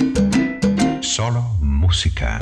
Solo 1.01 1.43
música. 1.61 2.39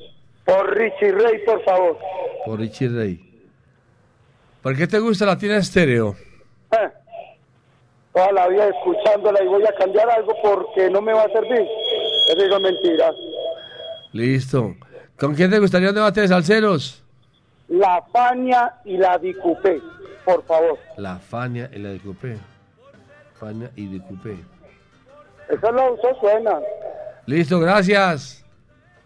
por 0.45 0.77
Richie 0.77 1.13
Rey, 1.13 1.45
por 1.45 1.63
favor. 1.65 1.99
Por 2.45 2.59
Richie 2.59 2.89
Rey. 2.89 3.49
¿Por 4.63 4.77
qué 4.77 4.87
te 4.87 4.99
gusta 4.99 5.25
Latina 5.27 5.57
Estéreo? 5.57 6.17
Eh, 6.73 6.89
Toda 8.13 8.33
la 8.33 8.49
vida 8.49 8.67
escuchándola 8.69 9.43
y 9.43 9.47
voy 9.47 9.65
a 9.65 9.73
cambiar 9.75 10.11
algo 10.11 10.33
porque 10.43 10.91
no 10.91 11.01
me 11.01 11.13
va 11.13 11.23
a 11.23 11.31
servir. 11.31 11.67
Eso 12.29 12.43
digo 12.43 12.61
mentiras. 12.61 13.15
Listo. 14.13 14.75
¿Con 15.19 15.35
quién 15.35 15.51
te 15.51 15.59
gustaría 15.59 15.89
un 15.91 15.95
debate 15.95 16.21
de 16.23 16.29
salseros? 16.29 17.03
la 17.69 18.03
Fania 18.13 18.77
y 18.87 18.97
la 18.97 19.19
Dicupé, 19.19 19.79
por 20.29 20.45
favor. 20.45 20.79
La 20.99 21.19
Fania 21.19 21.71
y 21.73 21.79
la 21.79 21.89
de 21.89 22.01
Coupé. 22.01 22.37
Fania 23.41 23.71
y 23.77 23.87
de 23.87 24.01
Coupé. 24.05 24.37
Eso 25.49 25.73
lo 25.73 25.95
eso 25.97 26.09
suena. 26.21 26.59
Listo, 27.25 27.59
gracias. 27.59 28.45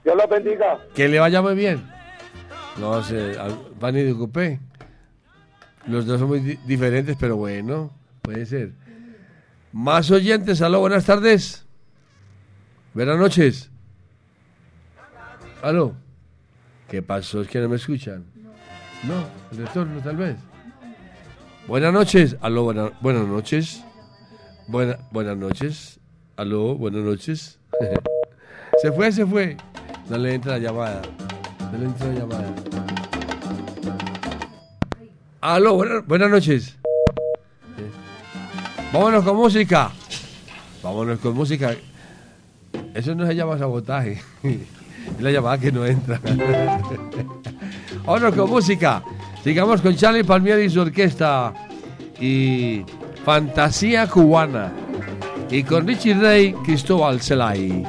Dios 0.03 0.17
los 0.17 0.29
bendiga. 0.29 0.79
Que 0.95 1.07
le 1.09 1.21
vaya 1.21 1.41
muy 1.41 1.55
bien. 1.55 1.89
No 2.79 3.03
sé, 3.05 3.37
Fania 3.79 4.03
y 4.03 4.07
de 4.07 4.15
Coupé. 4.15 4.59
Los 5.87 6.07
dos 6.07 6.19
son 6.19 6.29
muy 6.29 6.41
di- 6.41 6.59
diferentes, 6.67 7.17
pero 7.19 7.37
bueno, 7.37 7.93
puede 8.23 8.45
ser. 8.47 8.73
Más 9.73 10.11
oyentes, 10.11 10.61
aló, 10.61 10.81
buenas 10.81 11.05
tardes. 11.07 11.65
Buenas 12.95 13.17
noches. 13.19 13.71
Aló. 15.63 15.95
¿Qué 16.89 17.01
pasó? 17.01 17.43
Es 17.43 17.49
que 17.49 17.61
no 17.61 17.69
me 17.69 17.77
escuchan. 17.77 18.25
No, 19.05 19.25
el 19.53 19.67
retorno 19.67 20.01
tal 20.03 20.17
vez. 20.17 20.37
Buenas 21.67 21.93
noches. 21.93 22.37
Aló, 22.41 22.65
buena- 22.65 22.91
buenas 23.01 23.27
noches. 23.27 23.83
Buena- 24.67 24.99
buenas 25.11 25.37
noches. 25.37 26.01
Aló, 26.37 26.75
buenas 26.77 27.03
noches. 27.03 27.59
se 28.83 28.93
fue, 28.93 29.13
se 29.13 29.25
fue. 29.27 29.57
No 30.09 30.19
le 30.19 30.35
entra 30.35 30.53
la 30.53 30.59
llamada. 30.59 31.03
No 31.73 31.79
le 31.79 31.85
entra 31.87 32.07
la 32.09 32.15
llamada. 32.21 32.55
Aló, 35.41 35.75
buena- 35.75 36.01
buenas 36.01 36.31
noches. 36.31 36.77
Vámonos 38.93 39.25
con 39.25 39.37
música. 39.37 39.91
Vámonos 40.83 41.19
con 41.21 41.35
música. 41.35 41.75
Eso 42.95 43.15
no 43.15 43.27
se 43.27 43.35
llama 43.35 43.59
sabotaje. 43.59 44.21
Es 45.17 45.21
la 45.21 45.33
llamada 45.33 45.59
que 45.59 45.73
no 45.73 45.85
entra. 45.85 46.21
Vámonos 48.07 48.35
con 48.37 48.49
música. 48.51 49.03
Sigamos 49.43 49.81
con 49.81 49.97
Charlie 49.97 50.25
Palmieri 50.25 50.65
y 50.65 50.71
su 50.71 50.81
orquesta. 50.81 51.53
Y 52.21 52.85
Fantasía 53.25 54.07
Cubana. 54.07 54.73
Y 55.51 55.65
con 55.65 55.87
Richie 55.87 56.15
Rey, 56.15 56.55
Cristóbal 56.65 57.21
Celay. 57.21 57.85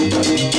Latina 0.00 0.49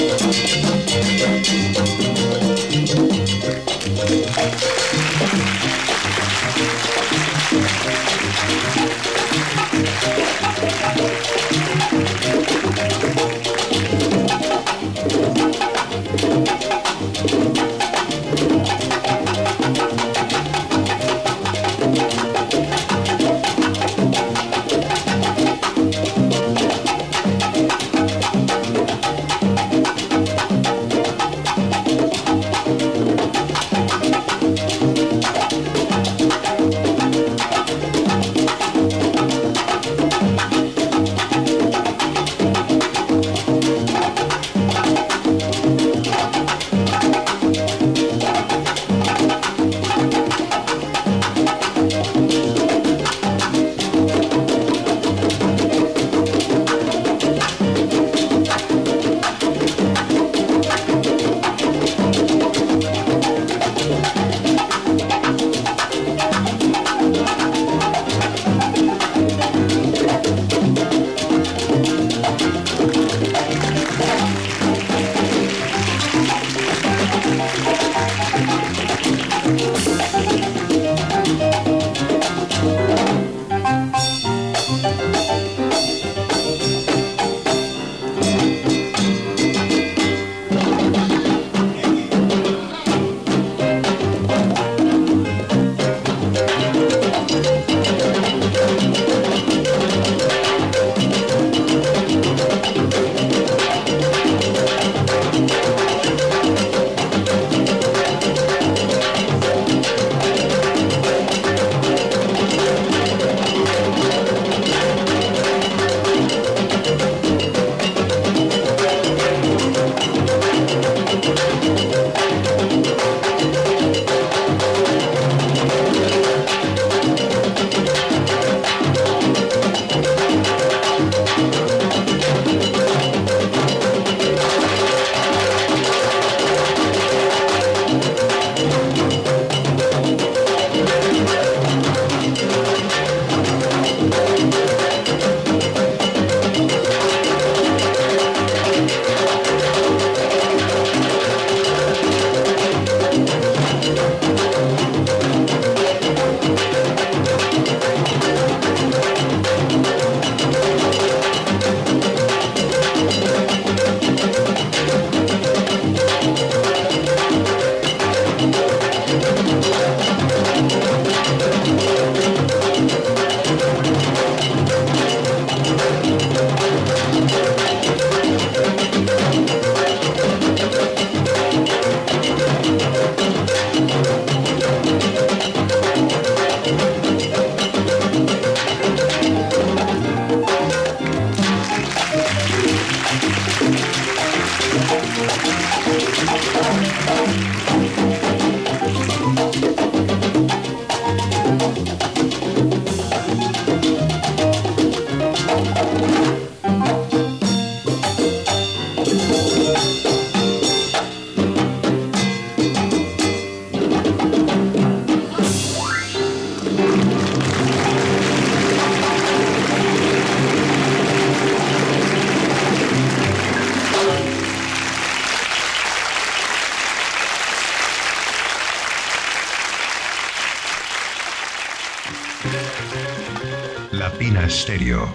Stereo. 234.62 235.12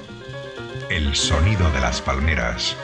El 0.90 1.14
sonido 1.14 1.70
de 1.70 1.78
las 1.78 2.00
palmeras. 2.00 2.76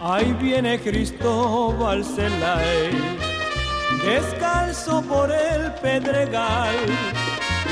Ahí 0.00 0.32
viene 0.40 0.80
Cristóbal 0.80 2.02
Celay, 2.02 3.25
descalzo 4.06 5.02
por 5.02 5.30
el 5.32 5.72
pedregal, 5.82 6.76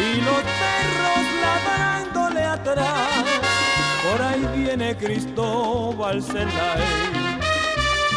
y 0.07 0.21
los 0.21 0.43
perros 0.63 1.25
ladrándole 1.45 2.45
atrás. 2.45 3.25
Por 4.05 4.21
ahí 4.21 4.45
viene 4.57 4.97
Cristóbal 4.97 6.23
Celay, 6.23 6.83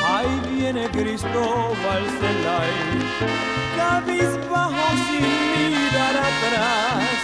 ahí 0.05 0.41
viene 0.51 0.89
Cristóbal 0.89 2.03
Celay, 2.19 2.75
cabizbajo 3.77 4.87
sin 5.07 5.69
mirar 5.69 6.15
atrás, 6.31 7.17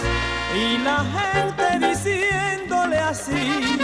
y 0.54 0.78
la 0.78 1.04
gente 1.16 1.88
diciéndole 1.88 2.98
así. 2.98 3.78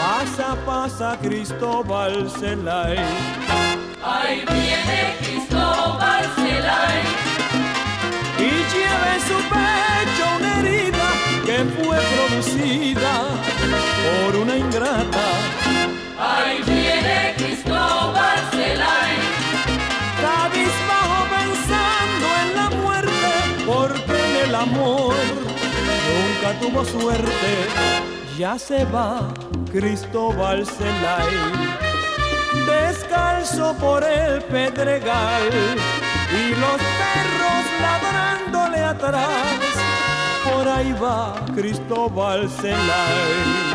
Pasa, 0.00 0.56
pasa 0.66 1.18
Cristóbal 1.22 2.28
Celay, 2.30 2.98
Ahí 4.02 4.42
viene 4.50 5.16
Cristóbal 5.20 6.24
Celay. 6.34 7.02
Y 8.38 8.50
lleva 8.72 9.14
en 9.14 9.20
su 9.20 9.36
pecho 9.52 10.24
una 10.38 10.60
herida 10.60 11.08
que 11.44 11.58
fue 11.76 11.98
producida 11.98 13.12
por 14.02 14.36
una 14.40 14.56
ingrata. 14.56 15.26
Ahí 16.18 16.62
viene 16.66 17.34
Cristóbal 17.36 18.38
Celay. 18.52 19.16
Cabizbajo 20.22 21.20
pensando 21.36 22.26
en 22.42 22.48
la 22.56 22.70
muerte, 22.82 23.30
porque 23.66 24.30
en 24.30 24.48
el 24.48 24.54
amor 24.54 25.14
nunca 26.08 26.58
tuvo 26.58 26.84
suerte. 26.86 27.50
Ya 28.38 28.58
se 28.58 28.86
va 28.86 29.28
Cristóbal 29.70 30.64
Celay 30.64 31.79
descalzo 32.80 33.74
por 33.74 34.02
el 34.04 34.42
pedregal 34.42 35.48
y 36.32 36.48
los 36.62 36.78
perros 37.00 37.64
ladrándole 37.80 38.82
atrás. 38.82 39.60
Por 40.44 40.68
ahí 40.68 40.92
va 40.92 41.34
Cristóbal 41.54 42.48
Celay. 42.48 43.69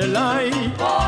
Selai. 0.00 0.99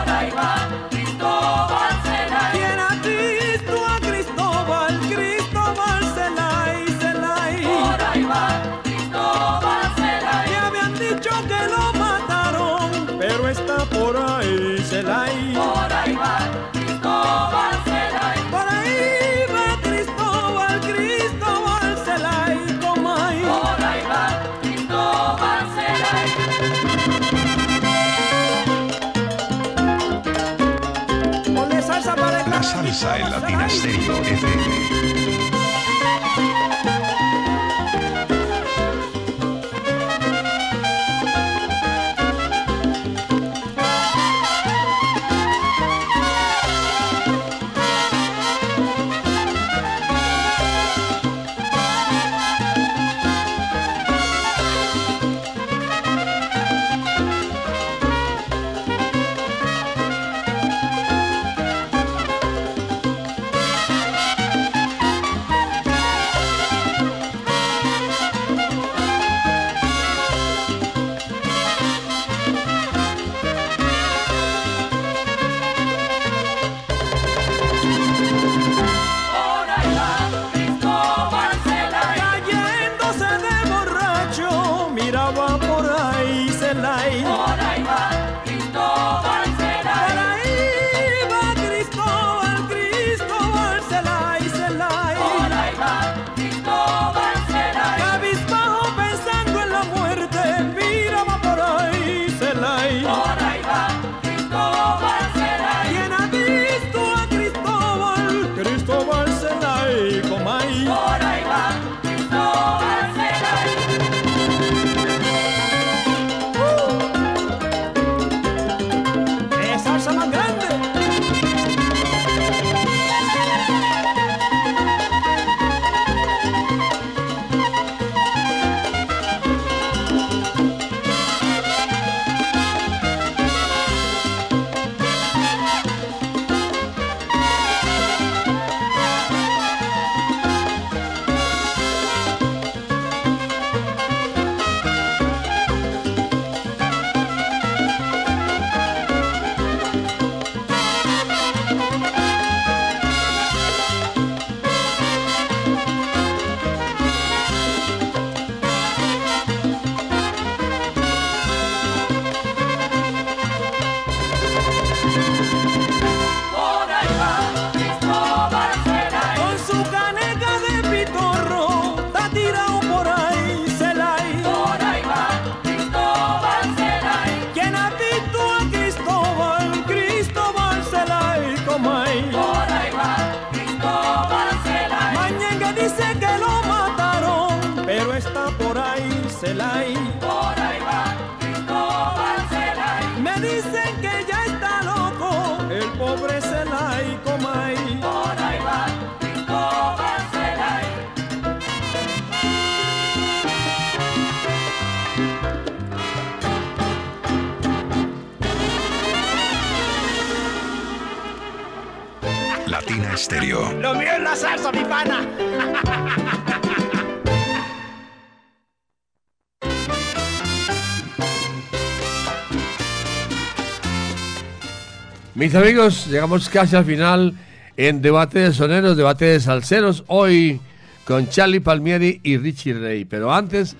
Mis 225.42 225.56
amigos, 225.56 226.06
llegamos 226.06 226.48
casi 226.48 226.76
al 226.76 226.84
final 226.84 227.34
en 227.76 228.00
Debate 228.00 228.38
de 228.38 228.52
Soneros, 228.52 228.96
Debate 228.96 229.24
de 229.24 229.40
Salseros, 229.40 230.04
hoy 230.06 230.60
con 231.04 231.28
Charlie 231.28 231.58
Palmieri 231.58 232.20
y 232.22 232.36
Richie 232.36 232.74
Rey. 232.74 233.04
Pero 233.04 233.34
antes, 233.34 233.74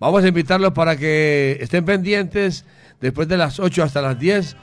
vamos 0.00 0.24
a 0.24 0.28
invitarlos 0.28 0.72
para 0.72 0.96
que 0.96 1.58
estén 1.60 1.84
pendientes 1.84 2.64
después 2.98 3.28
de 3.28 3.36
las 3.36 3.60
8 3.60 3.82
hasta 3.82 4.00
las 4.00 4.18
10. 4.18 4.56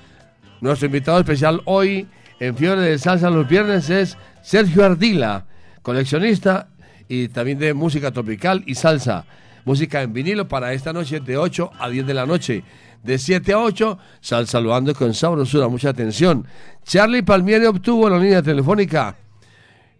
Nuestro 0.61 0.87
invitado 0.87 1.19
especial 1.19 1.61
hoy 1.65 2.07
en 2.39 2.57
Fiebre 2.57 2.81
de 2.81 2.97
Salsa 2.97 3.29
los 3.29 3.47
viernes 3.47 3.91
es 3.91 4.17
Sergio 4.41 4.83
Ardila, 4.83 5.45
coleccionista 5.83 6.69
y 7.07 7.27
también 7.27 7.59
de 7.59 7.75
música 7.75 8.09
tropical 8.09 8.63
y 8.65 8.73
salsa. 8.73 9.23
Música 9.65 10.01
en 10.01 10.13
vinilo 10.13 10.47
para 10.47 10.73
esta 10.73 10.93
noche 10.93 11.19
de 11.19 11.37
8 11.37 11.73
a 11.77 11.89
10 11.89 12.07
de 12.07 12.13
la 12.15 12.25
noche. 12.25 12.63
De 13.03 13.17
7 13.17 13.53
a 13.53 13.59
8, 13.59 13.97
sal 14.19 14.47
saludando 14.47 14.93
con 14.93 15.13
sabrosura, 15.13 15.67
mucha 15.67 15.89
atención. 15.89 16.45
Charlie 16.83 17.23
Palmieri 17.23 17.65
obtuvo 17.65 18.07
en 18.07 18.13
la 18.13 18.19
línea 18.19 18.41
telefónica, 18.41 19.15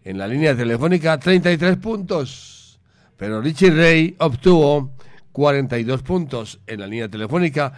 en 0.04 0.18
la 0.18 0.28
línea 0.28 0.56
telefónica 0.56 1.18
33 1.18 1.78
puntos, 1.78 2.80
pero 3.16 3.42
Richie 3.42 3.72
Ray 3.72 4.16
obtuvo 4.20 4.92
42 5.32 6.02
puntos 6.04 6.60
en 6.68 6.82
la 6.82 6.88
línea 6.88 7.08
telefónica, 7.08 7.74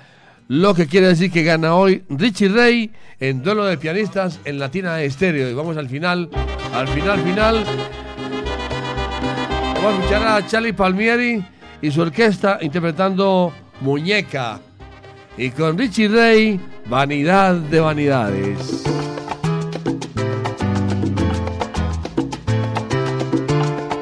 lo 0.47 0.73
que 0.73 0.87
quiere 0.87 1.07
decir 1.07 1.31
que 1.31 1.43
gana 1.43 1.75
hoy 1.75 2.03
Richie 2.09 2.49
Ray 2.49 2.91
en 3.19 3.41
duelo 3.41 3.65
de 3.65 3.77
pianistas 3.77 4.39
en 4.43 4.59
Latina 4.59 5.01
Estéreo. 5.01 5.49
Y 5.49 5.53
vamos 5.53 5.77
al 5.77 5.87
final, 5.87 6.29
al 6.73 6.87
final, 6.87 7.21
final. 7.21 7.63
Vamos 9.75 9.93
a 9.93 9.97
escuchar 9.97 10.27
a 10.27 10.47
Charlie 10.47 10.73
Palmieri 10.73 11.45
y 11.81 11.91
su 11.91 12.01
orquesta 12.01 12.57
interpretando 12.61 13.53
Muñeca. 13.79 14.59
Y 15.37 15.49
con 15.51 15.77
Richie 15.77 16.07
Ray, 16.07 16.59
Vanidad 16.85 17.55
de 17.55 17.79
Vanidades. 17.79 18.83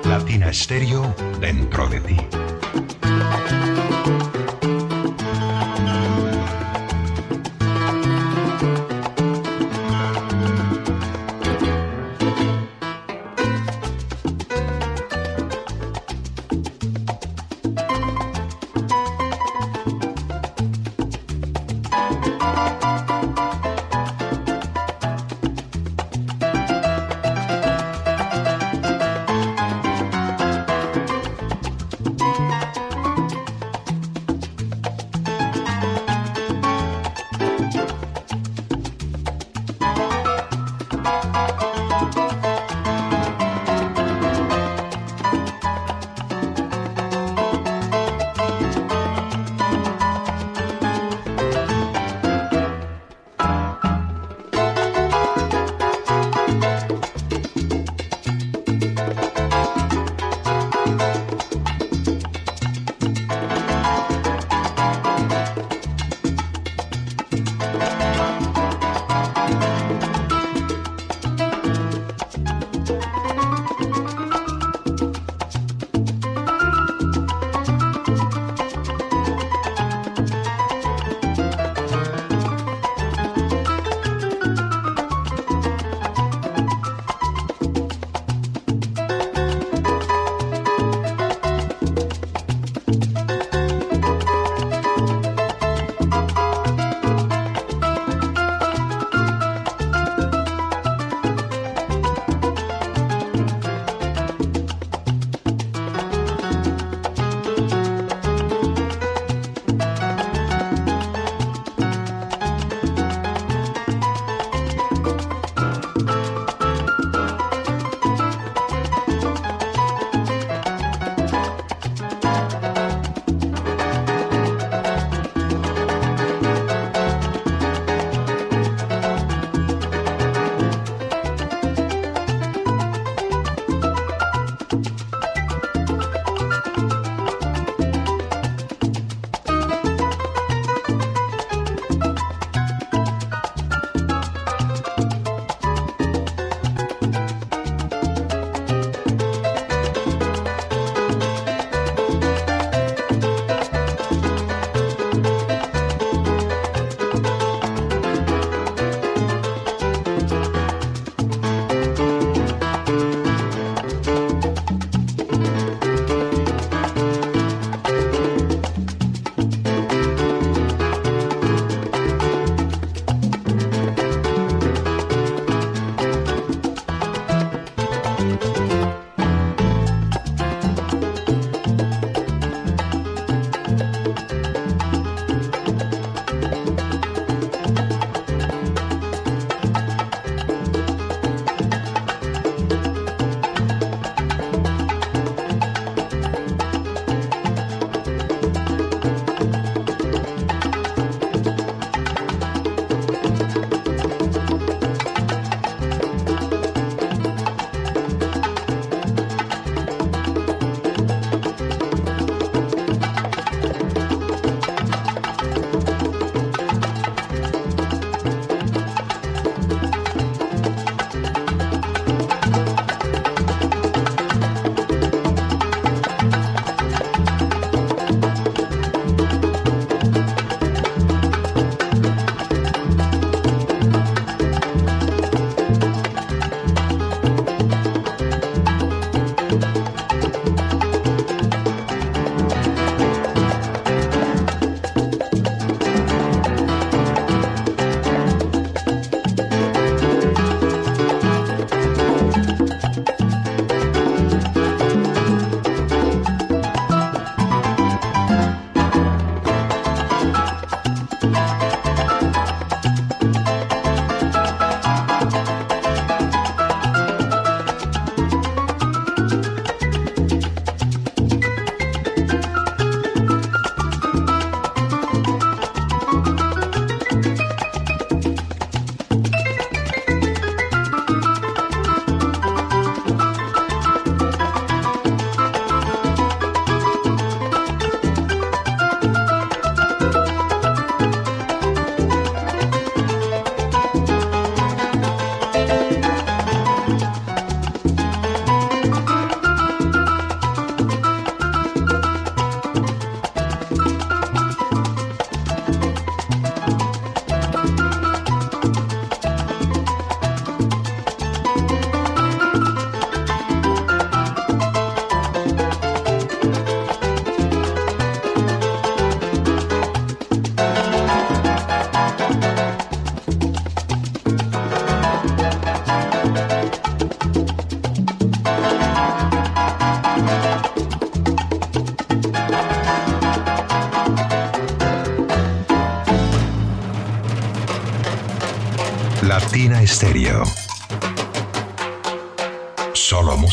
Latina 0.06 0.52
Stereo 0.52 1.14
dentro 1.40 1.88
de 1.88 2.00
ti. 2.02 2.18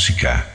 música. 0.07 0.46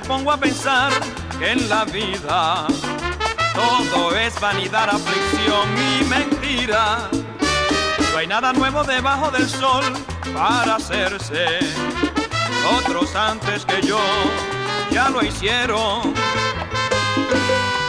me 0.00 0.06
pongo 0.06 0.30
a 0.30 0.36
pensar 0.36 0.92
que 1.40 1.52
en 1.52 1.68
la 1.68 1.84
vida 1.84 2.68
todo 3.52 4.14
es 4.14 4.38
vanidad, 4.38 4.88
aflicción 4.90 5.66
y 5.76 6.04
mentira. 6.04 7.08
No 8.12 8.18
hay 8.18 8.28
nada 8.28 8.52
nuevo 8.52 8.84
debajo 8.84 9.32
del 9.32 9.48
sol 9.48 9.82
para 10.32 10.76
hacerse. 10.76 11.46
Otros 12.78 13.16
antes 13.16 13.64
que 13.64 13.82
yo 13.82 13.98
ya 14.92 15.08
lo 15.08 15.20
hicieron. 15.20 16.14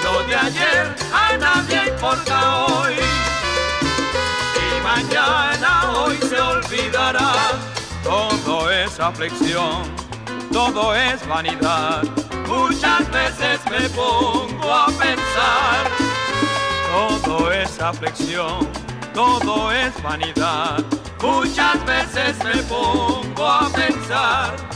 Lo 0.04 0.24
de 0.24 0.36
ayer 0.36 0.96
a 1.14 1.38
nadie 1.38 1.90
importa 1.90 2.66
hoy. 2.66 2.96
Y 4.56 4.84
mañana 4.84 5.92
hoy 5.92 6.18
se 6.28 6.40
olvidará. 6.40 7.34
Todo 8.04 8.72
es 8.72 9.00
aflicción 9.00 9.99
todo 10.66 10.94
es 10.94 11.26
vanidad. 11.26 12.04
Muchas 12.46 13.10
veces 13.12 13.60
me 13.72 13.88
pongo 13.92 14.74
a 14.74 14.88
pensar, 14.88 15.84
todo 16.92 17.50
es 17.54 17.80
aflicción, 17.80 18.68
todo 19.14 19.72
es 19.72 19.94
vanidad. 20.04 20.84
Muchas 21.22 21.78
veces 21.86 22.38
me 22.44 22.62
pongo 22.64 23.48
a 23.48 23.70
pensar 23.70 24.69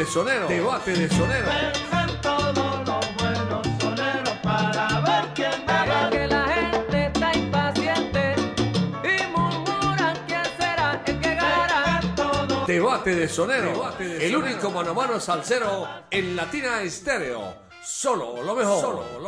de 0.00 0.06
sonero. 0.06 0.48
Debate 0.48 0.92
de 0.92 1.08
sonero. 1.10 1.46
Debate 12.66 13.14
de 13.14 13.28
sonero. 13.28 13.92
El 13.98 14.36
único 14.36 14.70
mano 14.70 14.92
a 14.92 14.94
mano 14.94 15.20
salsero 15.20 15.86
en 16.10 16.34
Latina 16.34 16.80
Estéreo. 16.80 17.68
Solo 17.82 18.42
lo 18.42 18.54
mejor. 18.54 19.19